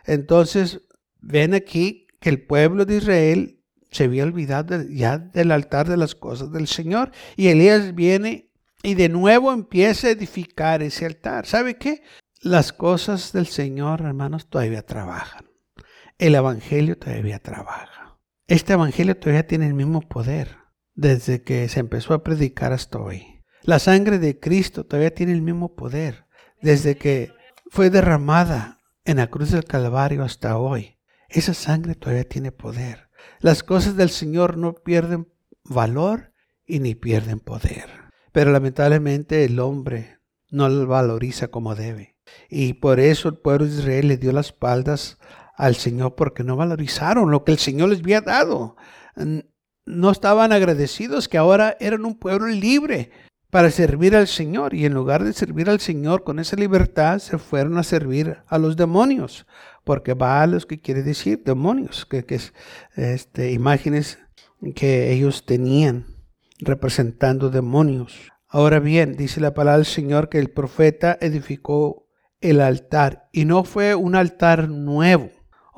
Entonces, 0.05 0.83
ven 1.21 1.55
aquí 1.55 2.07
que 2.21 2.29
el 2.29 2.44
pueblo 2.44 2.85
de 2.85 2.97
Israel 2.97 3.61
se 3.90 4.05
había 4.05 4.25
olvidado 4.25 4.83
ya 4.88 5.18
del 5.18 5.53
altar 5.53 5.88
de 5.88 5.97
las 5.97 6.14
cosas 6.14 6.53
del 6.53 6.66
Señor. 6.66 7.11
Y 7.37 7.49
Elías 7.49 7.94
viene 7.94 8.51
y 8.83 8.94
de 8.94 9.09
nuevo 9.09 9.53
empieza 9.53 10.09
a 10.09 10.11
edificar 10.11 10.83
ese 10.83 11.07
altar. 11.07 11.47
¿Sabe 11.47 11.77
qué? 11.77 12.03
Las 12.40 12.72
cosas 12.72 13.33
del 13.33 13.48
Señor, 13.48 14.03
hermanos, 14.03 14.48
todavía 14.48 14.87
trabajan. 14.87 15.51
El 16.18 16.37
Evangelio 16.37 16.96
todavía 16.96 17.40
trabaja. 17.40 18.20
Este 18.46 18.74
Evangelio 18.74 19.16
todavía 19.16 19.48
tiene 19.48 19.66
el 19.66 19.74
mismo 19.74 20.03
poder 20.03 20.57
desde 20.94 21.42
que 21.42 21.68
se 21.68 21.81
empezó 21.81 22.14
a 22.14 22.22
predicar 22.22 22.72
hasta 22.72 23.01
hoy. 23.01 23.42
La 23.62 23.81
sangre 23.81 24.20
de 24.20 24.38
Cristo 24.38 24.87
todavía 24.87 25.12
tiene 25.12 25.33
el 25.33 25.42
mismo 25.42 25.74
poder 25.74 26.27
desde 26.62 26.96
que 26.96 27.33
fue 27.70 27.90
derramada 27.90 28.79
en 29.05 29.16
la 29.16 29.27
cruz 29.27 29.51
del 29.51 29.64
Calvario 29.64 30.22
hasta 30.22 30.59
hoy. 30.59 30.96
Esa 31.29 31.55
sangre 31.55 31.96
todavía 31.96 32.29
tiene 32.29 32.53
poder. 32.53 33.11
Las 33.40 33.64
cosas 33.64 33.96
del 33.96 34.11
Señor 34.11 34.59
no 34.59 34.74
pierden 34.74 35.29
valor 35.64 36.33
y 36.64 36.79
ni 36.79 36.94
pierden 36.94 37.40
poder. 37.40 37.90
Pero 38.31 38.53
lamentablemente 38.53 39.44
el 39.44 39.59
hombre 39.59 40.20
no 40.51 40.68
lo 40.68 40.87
valoriza 40.87 41.48
como 41.48 41.74
debe. 41.74 42.17
Y 42.49 42.75
por 42.75 43.01
eso 43.01 43.29
el 43.29 43.38
pueblo 43.38 43.67
de 43.67 43.73
Israel 43.73 44.09
le 44.09 44.17
dio 44.17 44.33
las 44.33 44.47
espaldas 44.47 45.19
al 45.57 45.75
Señor 45.75 46.14
porque 46.14 46.45
no 46.45 46.57
valorizaron 46.57 47.31
lo 47.31 47.45
que 47.45 47.53
el 47.53 47.59
Señor 47.59 47.91
les 47.91 48.01
había 48.01 48.21
dado. 48.21 48.77
No 49.85 50.11
estaban 50.11 50.53
agradecidos 50.53 51.29
que 51.29 51.38
ahora 51.38 51.77
eran 51.81 52.05
un 52.05 52.19
pueblo 52.19 52.47
libre 52.47 53.11
para 53.51 53.71
servir 53.71 54.14
al 54.14 54.29
Señor 54.29 54.75
y 54.75 54.85
en 54.85 54.95
lugar 54.95 55.25
de 55.25 55.33
servir 55.33 55.71
al 55.71 55.81
Señor 55.81 56.23
con 56.23 56.38
esa 56.38 56.57
libertad 56.57 57.19
se 57.19 57.38
fueron 57.38 57.79
a 57.79 57.83
servir 57.83 58.38
a 58.47 58.59
los 58.59 58.77
demonios, 58.77 59.47
porque 59.85 60.14
los 60.14 60.67
que 60.67 60.81
quiere 60.81 61.03
decir 61.03 61.43
demonios, 61.45 62.05
que, 62.07 62.25
que 62.25 62.37
es 62.37 62.53
este, 62.95 63.53
imágenes 63.53 64.19
que 64.75 65.12
ellos 65.12 65.47
tenían 65.47 66.07
representando 66.59 67.51
demonios. 67.51 68.31
Ahora 68.49 68.81
bien, 68.81 69.17
dice 69.17 69.41
la 69.41 69.55
palabra 69.55 69.79
del 69.79 69.87
Señor 69.87 70.29
que 70.29 70.38
el 70.38 70.51
profeta 70.51 71.17
edificó 71.21 72.08
el 72.40 72.61
altar 72.61 73.29
y 73.33 73.44
no 73.44 73.64
fue 73.64 73.94
un 73.94 74.14
altar 74.14 74.68
nuevo 74.68 75.31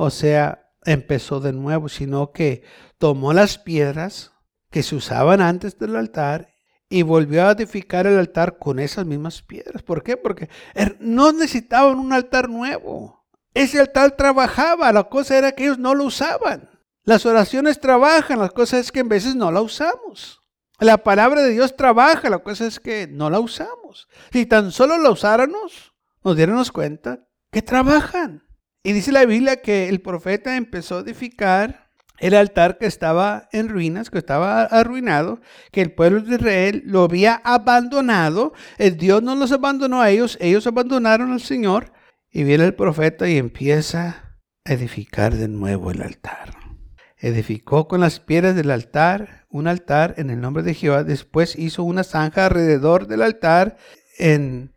o 0.03 0.09
sea, 0.09 0.73
empezó 0.87 1.41
de 1.41 1.53
nuevo, 1.53 1.91
sino 1.91 2.33
que 2.33 2.63
tomó 2.97 3.35
las 3.35 3.59
piedras 3.59 4.33
que 4.71 4.83
se 4.83 4.97
usaban 4.97 5.43
antes 5.43 5.79
del 5.79 5.95
altar 5.95 6.55
y 6.89 7.03
volvió 7.03 7.47
a 7.47 7.51
edificar 7.51 8.07
el 8.07 8.19
altar 8.19 8.57
con 8.57 8.79
esas 8.79 9.05
mismas 9.05 9.43
piedras. 9.43 9.83
¿Por 9.83 10.03
qué? 10.03 10.17
Porque 10.17 10.49
er, 10.73 10.97
no 11.01 11.33
necesitaban 11.33 11.99
un 11.99 12.15
altar 12.15 12.49
nuevo. 12.49 13.27
Ese 13.53 13.79
altar 13.79 14.17
trabajaba, 14.17 14.91
la 14.91 15.05
cosa 15.05 15.37
era 15.37 15.53
que 15.53 15.65
ellos 15.65 15.79
no 15.79 15.95
lo 15.95 16.05
usaban. 16.05 16.71
Las 17.03 17.27
oraciones 17.27 17.79
trabajan, 17.79 18.39
la 18.39 18.49
cosa 18.49 18.79
es 18.79 18.93
que 18.93 19.01
en 19.01 19.11
veces 19.11 19.35
no 19.35 19.53
la 19.53 19.61
usamos. 19.61 20.41
La 20.79 20.97
palabra 20.97 21.43
de 21.43 21.51
Dios 21.51 21.77
trabaja, 21.77 22.31
la 22.31 22.39
cosa 22.39 22.67
es 22.67 22.81
que 22.81 23.07
no 23.07 23.29
la 23.29 23.39
usamos. 23.39 24.09
Si 24.33 24.47
tan 24.47 24.73
solo 24.73 24.97
la 24.97 25.11
usáramos, 25.11 25.90
nos 26.25 26.37
diéramos 26.37 26.73
cuenta 26.73 27.27
que 27.51 27.63
trabajan. 27.63 28.45
Y 28.83 28.93
dice 28.93 29.13
la 29.13 29.27
Biblia 29.27 29.61
que 29.61 29.89
el 29.89 30.01
profeta 30.01 30.57
empezó 30.57 30.99
a 30.99 31.01
edificar 31.01 31.91
el 32.19 32.35
altar 32.35 32.79
que 32.79 32.87
estaba 32.87 33.49
en 33.53 33.69
ruinas, 33.69 34.11
que 34.11 34.19
estaba 34.19 34.63
arruinado, 34.65 35.41
que 35.73 35.81
el 35.81 35.93
pueblo 35.93 36.21
de 36.21 36.37
Israel 36.37 36.83
lo 36.85 37.03
había 37.03 37.41
abandonado. 37.45 38.53
El 38.79 38.97
Dios 38.97 39.23
no 39.23 39.35
los 39.35 39.53
abandonó 39.53 40.03
a 40.03 40.11
ellos, 40.11 40.37
ellos 40.41 40.67
abandonaron 40.67 41.33
al 41.33 41.41
Señor. 41.41 41.93
Y 42.31 42.45
viene 42.45 42.65
el 42.65 42.75
profeta 42.75 43.29
y 43.29 43.39
empieza 43.39 44.37
a 44.65 44.73
edificar 44.73 45.35
de 45.35 45.49
nuevo 45.49 45.91
el 45.91 46.03
altar. 46.03 46.55
Edificó 47.19 47.89
con 47.89 48.01
las 48.01 48.21
piedras 48.21 48.55
del 48.55 48.71
altar 48.71 49.47
un 49.51 49.67
altar 49.67 50.15
en 50.17 50.31
el 50.31 50.41
nombre 50.41 50.63
de 50.63 50.75
Jehová. 50.75 51.05
Después 51.05 51.59
hizo 51.59 51.83
una 51.83 52.05
zanja 52.05 52.47
alrededor 52.47 53.09
del 53.09 53.23
altar 53.23 53.77
en, 54.19 54.75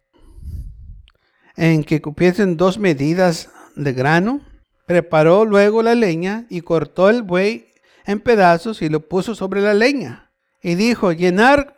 en 1.56 1.84
que 1.84 2.02
cupiesen 2.02 2.58
dos 2.58 2.78
medidas 2.78 3.50
de 3.76 3.94
grano, 3.94 4.42
preparó 4.86 5.46
luego 5.46 5.82
la 5.84 5.96
leña 5.96 6.46
y 6.50 6.62
cortó 6.62 7.10
el 7.10 7.24
buey 7.24 7.74
en 8.06 8.20
pedazos 8.20 8.82
y 8.82 8.89
lo 8.89 9.08
puso 9.08 9.36
sobre 9.36 9.62
la 9.62 9.74
leña. 9.74 10.32
Y 10.62 10.76
dijo, 10.76 11.12
llenar 11.12 11.78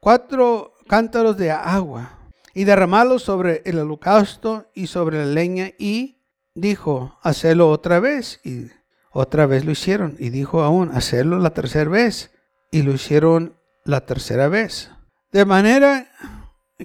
cuatro 0.00 0.74
cántaros 0.86 1.36
de 1.36 1.50
agua 1.50 2.18
y 2.54 2.64
derramarlo 2.64 3.18
sobre 3.18 3.62
el 3.64 3.78
holocausto 3.78 4.70
y 4.74 4.86
sobre 4.86 5.18
la 5.18 5.26
leña. 5.26 5.72
Y 5.78 6.18
dijo, 6.54 7.18
hacerlo 7.22 7.70
otra 7.70 8.00
vez. 8.00 8.40
Y 8.44 8.66
otra 9.10 9.46
vez 9.46 9.64
lo 9.64 9.72
hicieron. 9.72 10.16
Y 10.18 10.30
dijo 10.30 10.62
aún, 10.62 10.90
hacerlo 10.92 11.38
la 11.38 11.50
tercera 11.50 11.90
vez. 11.90 12.30
Y 12.70 12.82
lo 12.82 12.92
hicieron 12.92 13.56
la 13.84 14.06
tercera 14.06 14.48
vez. 14.48 14.90
De 15.30 15.44
manera 15.44 16.10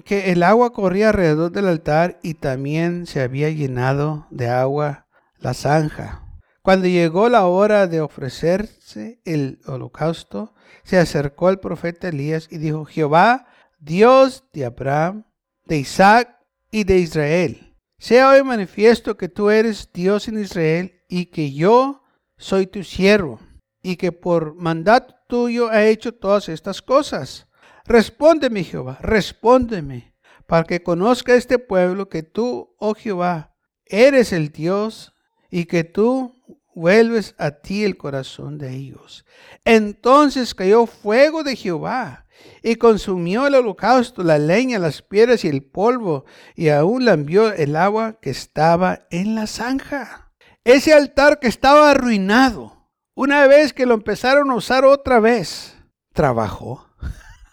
que 0.04 0.32
el 0.32 0.42
agua 0.42 0.72
corría 0.72 1.08
alrededor 1.08 1.52
del 1.52 1.68
altar 1.68 2.18
y 2.22 2.34
también 2.34 3.06
se 3.06 3.20
había 3.20 3.50
llenado 3.50 4.26
de 4.30 4.48
agua 4.48 5.06
la 5.38 5.54
zanja. 5.54 6.24
Cuando 6.62 6.86
llegó 6.86 7.28
la 7.28 7.46
hora 7.46 7.86
de 7.86 8.00
ofrecerse 8.00 9.20
el 9.24 9.60
holocausto, 9.66 10.54
se 10.84 10.98
acercó 10.98 11.50
el 11.50 11.60
profeta 11.60 12.08
Elías 12.08 12.48
y 12.50 12.58
dijo, 12.58 12.84
Jehová, 12.84 13.46
Dios 13.78 14.44
de 14.52 14.66
Abraham, 14.66 15.24
de 15.64 15.78
Isaac 15.78 16.36
y 16.70 16.84
de 16.84 16.98
Israel, 16.98 17.76
sea 17.98 18.30
hoy 18.30 18.42
manifiesto 18.42 19.16
que 19.16 19.28
tú 19.28 19.50
eres 19.50 19.90
Dios 19.92 20.28
en 20.28 20.38
Israel 20.38 21.00
y 21.08 21.26
que 21.26 21.52
yo 21.52 22.04
soy 22.36 22.66
tu 22.66 22.84
siervo 22.84 23.40
y 23.82 23.96
que 23.96 24.12
por 24.12 24.54
mandato 24.54 25.14
tuyo 25.26 25.72
he 25.72 25.90
hecho 25.90 26.14
todas 26.14 26.48
estas 26.48 26.80
cosas. 26.80 27.47
Respóndeme, 27.88 28.64
Jehová, 28.64 28.98
respóndeme, 29.00 30.14
para 30.46 30.64
que 30.64 30.82
conozca 30.82 31.34
este 31.34 31.58
pueblo 31.58 32.10
que 32.10 32.22
tú, 32.22 32.74
oh 32.78 32.94
Jehová, 32.94 33.54
eres 33.86 34.34
el 34.34 34.50
Dios 34.50 35.14
y 35.50 35.64
que 35.64 35.84
tú 35.84 36.38
vuelves 36.74 37.34
a 37.38 37.50
ti 37.50 37.84
el 37.84 37.96
corazón 37.96 38.58
de 38.58 38.74
ellos. 38.74 39.24
Entonces 39.64 40.54
cayó 40.54 40.84
fuego 40.84 41.42
de 41.42 41.56
Jehová 41.56 42.26
y 42.62 42.76
consumió 42.76 43.46
el 43.46 43.54
holocausto, 43.54 44.22
la 44.22 44.36
leña, 44.36 44.78
las 44.78 45.00
piedras 45.00 45.42
y 45.46 45.48
el 45.48 45.62
polvo, 45.64 46.26
y 46.54 46.68
aún 46.68 47.06
la 47.06 47.14
envió 47.14 47.54
el 47.54 47.74
agua 47.74 48.18
que 48.20 48.28
estaba 48.28 49.06
en 49.10 49.34
la 49.34 49.46
zanja. 49.46 50.34
Ese 50.62 50.92
altar 50.92 51.40
que 51.40 51.48
estaba 51.48 51.90
arruinado, 51.90 52.90
una 53.14 53.46
vez 53.46 53.72
que 53.72 53.86
lo 53.86 53.94
empezaron 53.94 54.50
a 54.50 54.56
usar 54.56 54.84
otra 54.84 55.20
vez, 55.20 55.74
trabajó. 56.12 56.87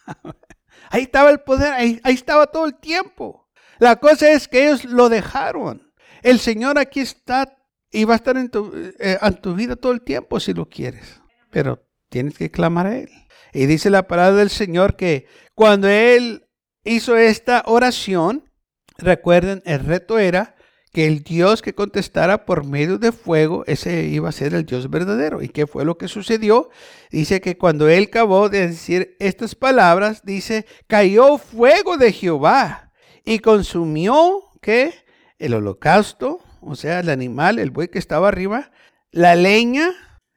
ahí 0.90 1.04
estaba 1.04 1.30
el 1.30 1.40
poder, 1.40 1.74
ahí, 1.74 2.00
estaba 2.06 2.48
todo 2.48 2.66
el 2.66 2.76
tiempo. 2.76 3.48
La 3.80 3.98
cosa 3.98 4.32
es 4.32 4.48
que 4.48 4.68
ellos 4.68 4.86
lo 4.86 5.10
dejaron. 5.10 5.92
El 6.22 6.40
Señor 6.40 6.80
aquí 6.80 7.02
está 7.02 7.58
y 7.92 8.04
va 8.04 8.14
a 8.14 8.18
estar 8.18 8.38
en 8.38 8.50
tu, 8.50 8.72
eh, 9.00 9.18
en 9.22 9.34
tu 9.36 9.54
vida 9.56 9.76
todo 9.76 9.92
el 9.92 10.02
tiempo 10.02 10.40
si 10.40 10.54
lo 10.54 10.68
quieres. 10.70 11.22
Pero 11.52 11.86
tienes 12.10 12.38
que 12.38 12.52
clamar 12.52 12.88
a 12.88 12.98
Él. 12.98 13.10
Y 13.54 13.66
dice 13.68 13.90
la 13.90 14.08
palabra 14.08 14.36
del 14.38 14.50
Señor 14.50 14.96
que 14.96 15.28
cuando 15.54 15.88
Él 15.88 16.48
hizo 16.84 17.16
esta 17.16 17.64
oración, 17.66 18.50
recuerden, 18.98 19.62
el 19.66 19.80
reto 19.80 20.20
era 20.20 20.55
que 20.96 21.08
el 21.08 21.24
Dios 21.24 21.62
que 21.62 21.76
contestara 21.76 22.46
por 22.46 22.64
medio 22.64 22.98
de 22.98 23.12
fuego, 23.12 23.66
ese 23.68 24.06
iba 24.06 24.30
a 24.30 24.32
ser 24.32 24.54
el 24.54 24.66
Dios 24.66 24.90
verdadero. 24.90 25.42
¿Y 25.42 25.50
qué 25.50 25.68
fue 25.68 25.84
lo 25.84 25.98
que 25.98 26.08
sucedió? 26.08 26.70
Dice 27.12 27.42
que 27.42 27.58
cuando 27.58 27.90
él 27.90 28.06
acabó 28.06 28.48
de 28.48 28.70
decir 28.70 29.18
estas 29.20 29.56
palabras, 29.56 30.24
dice, 30.24 30.66
cayó 30.88 31.38
fuego 31.38 31.98
de 31.98 32.14
Jehová 32.14 32.94
y 33.26 33.40
consumió, 33.40 34.54
¿qué? 34.62 34.94
El 35.38 35.56
holocausto, 35.56 36.40
o 36.62 36.78
sea, 36.78 37.02
el 37.02 37.10
animal, 37.10 37.60
el 37.60 37.72
buey 37.72 37.90
que 37.90 38.00
estaba 38.00 38.30
arriba, 38.30 38.72
la 39.12 39.36
leña, 39.36 39.90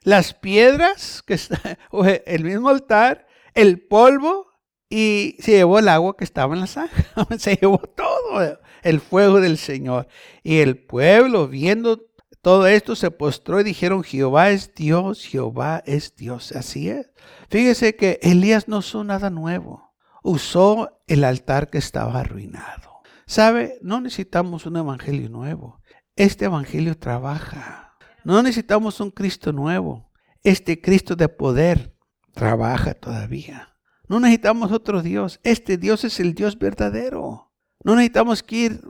las 0.03 0.35
piedras, 0.35 1.23
que 1.25 1.35
está, 1.35 1.79
el 2.27 2.43
mismo 2.43 2.69
altar, 2.69 3.29
el 3.55 3.81
polvo, 3.81 4.49
y 4.91 5.37
se 5.39 5.53
llevó 5.53 5.79
el 5.79 5.89
agua 5.89 6.17
que 6.17 6.25
estaba 6.25 6.55
en 6.55 6.63
la 6.63 6.67
zanja. 6.67 7.05
se 7.39 7.55
llevó 7.55 7.79
todo 7.79 8.59
el 8.89 9.01
fuego 9.01 9.41
del 9.41 9.59
Señor. 9.59 10.09
Y 10.43 10.59
el 10.59 10.79
pueblo, 10.79 11.49
viendo 11.49 12.07
todo 12.43 12.67
esto, 12.67 12.97
se 12.97 13.11
postró 13.11 13.61
y 13.61 13.65
dijeron, 13.65 14.03
Jehová 14.03 14.51
es 14.51 14.75
Dios, 14.75 15.25
Jehová 15.25 15.83
es 15.87 16.17
Dios. 16.17 16.53
Así 16.53 16.89
es. 16.89 17.11
Fíjese 17.51 17.97
que 17.97 18.19
Elías 18.23 18.69
no 18.69 18.79
usó 18.79 19.05
nada 19.05 19.31
nuevo. 19.31 19.93
Usó 20.23 21.01
el 21.07 21.25
altar 21.25 21.71
que 21.71 21.79
estaba 21.79 22.21
arruinado. 22.21 23.01
¿Sabe? 23.27 23.79
No 23.83 24.01
necesitamos 24.01 24.67
un 24.67 24.77
evangelio 24.77 25.29
nuevo. 25.29 25.81
Este 26.17 26.47
evangelio 26.47 26.97
trabaja. 26.97 27.97
No 28.25 28.43
necesitamos 28.43 29.01
un 29.01 29.11
Cristo 29.11 29.53
nuevo. 29.53 30.11
este 30.43 30.81
Cristo 30.81 31.17
de 31.17 31.29
poder 31.29 31.95
trabaja 32.33 32.95
todavía. 32.95 33.77
No 34.09 34.21
necesitamos 34.21 34.73
otro 34.73 35.03
Dios. 35.03 35.41
Este 35.43 35.77
Dios 35.77 36.05
es 36.05 36.21
el 36.21 36.35
Dios 36.35 36.59
verdadero. 36.59 37.48
No 37.85 37.95
necesitamos 37.95 38.43
que 38.43 38.57
ir 38.57 38.83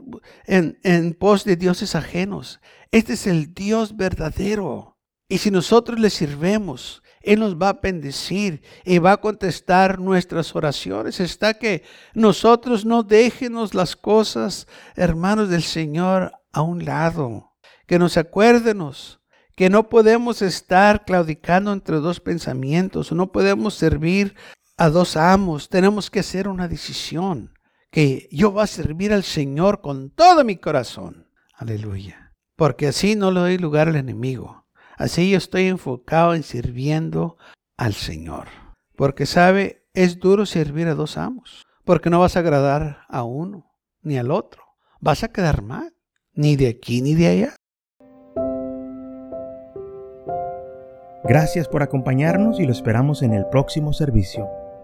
en, 0.45 1.13
pos 1.13 1.43
de 1.43 1.55
dioses 1.55 1.95
ajenos. 1.95 2.59
Este 2.91 3.13
es 3.13 3.27
el 3.27 3.53
Dios 3.53 3.95
verdadero. 3.95 4.97
Y 5.27 5.37
si 5.37 5.51
nosotros 5.51 5.99
le 5.99 6.09
sirvemos, 6.09 7.03
Él 7.21 7.39
nos 7.39 7.55
va 7.55 7.69
a 7.69 7.79
bendecir 7.81 8.63
y 8.83 8.97
va 8.97 9.13
a 9.13 9.21
contestar 9.21 9.99
nuestras 9.99 10.55
oraciones. 10.55 11.19
Está 11.19 11.53
que 11.53 11.83
nosotros 12.15 12.83
no 12.83 13.03
déjenos 13.03 13.75
las 13.75 13.95
cosas, 13.95 14.67
hermanos 14.95 15.49
del 15.49 15.63
Señor, 15.63 16.33
a 16.51 16.61
un 16.61 16.83
lado. 16.83 17.53
Que 17.85 17.99
nos 17.99 18.17
acuérdenos 18.17 19.19
que 19.55 19.69
no 19.69 19.89
podemos 19.89 20.41
estar 20.41 21.03
claudicando 21.03 21.73
entre 21.73 21.97
dos 21.97 22.21
pensamientos, 22.21 23.11
no 23.11 23.31
podemos 23.33 23.73
servir 23.73 24.33
a 24.77 24.89
dos 24.89 25.17
amos. 25.17 25.67
Tenemos 25.67 26.09
que 26.09 26.21
hacer 26.21 26.47
una 26.47 26.69
decisión 26.69 27.51
que 27.91 28.27
yo 28.31 28.51
voy 28.51 28.63
a 28.63 28.67
servir 28.67 29.13
al 29.13 29.23
Señor 29.23 29.81
con 29.81 30.09
todo 30.09 30.43
mi 30.43 30.57
corazón. 30.57 31.27
Aleluya. 31.53 32.33
Porque 32.55 32.87
así 32.87 33.15
no 33.15 33.31
le 33.31 33.39
doy 33.39 33.57
lugar 33.57 33.87
al 33.87 33.95
enemigo. 33.95 34.65
Así 34.97 35.31
yo 35.31 35.37
estoy 35.37 35.67
enfocado 35.67 36.35
en 36.35 36.43
sirviendo 36.43 37.37
al 37.77 37.93
Señor. 37.93 38.47
Porque 38.95 39.25
sabe, 39.25 39.87
es 39.93 40.19
duro 40.19 40.45
servir 40.45 40.87
a 40.87 40.95
dos 40.95 41.17
amos. 41.17 41.65
Porque 41.85 42.09
no 42.09 42.19
vas 42.19 42.35
a 42.35 42.39
agradar 42.39 43.05
a 43.07 43.23
uno 43.23 43.71
ni 44.01 44.17
al 44.17 44.31
otro. 44.31 44.63
Vas 44.99 45.23
a 45.23 45.29
quedar 45.29 45.61
mal. 45.61 45.93
Ni 46.33 46.55
de 46.55 46.67
aquí 46.67 47.01
ni 47.01 47.15
de 47.15 47.27
allá. 47.27 47.55
Gracias 51.23 51.67
por 51.67 51.83
acompañarnos 51.83 52.59
y 52.59 52.65
lo 52.65 52.71
esperamos 52.71 53.23
en 53.23 53.33
el 53.33 53.45
próximo 53.47 53.93
servicio. 53.93 54.47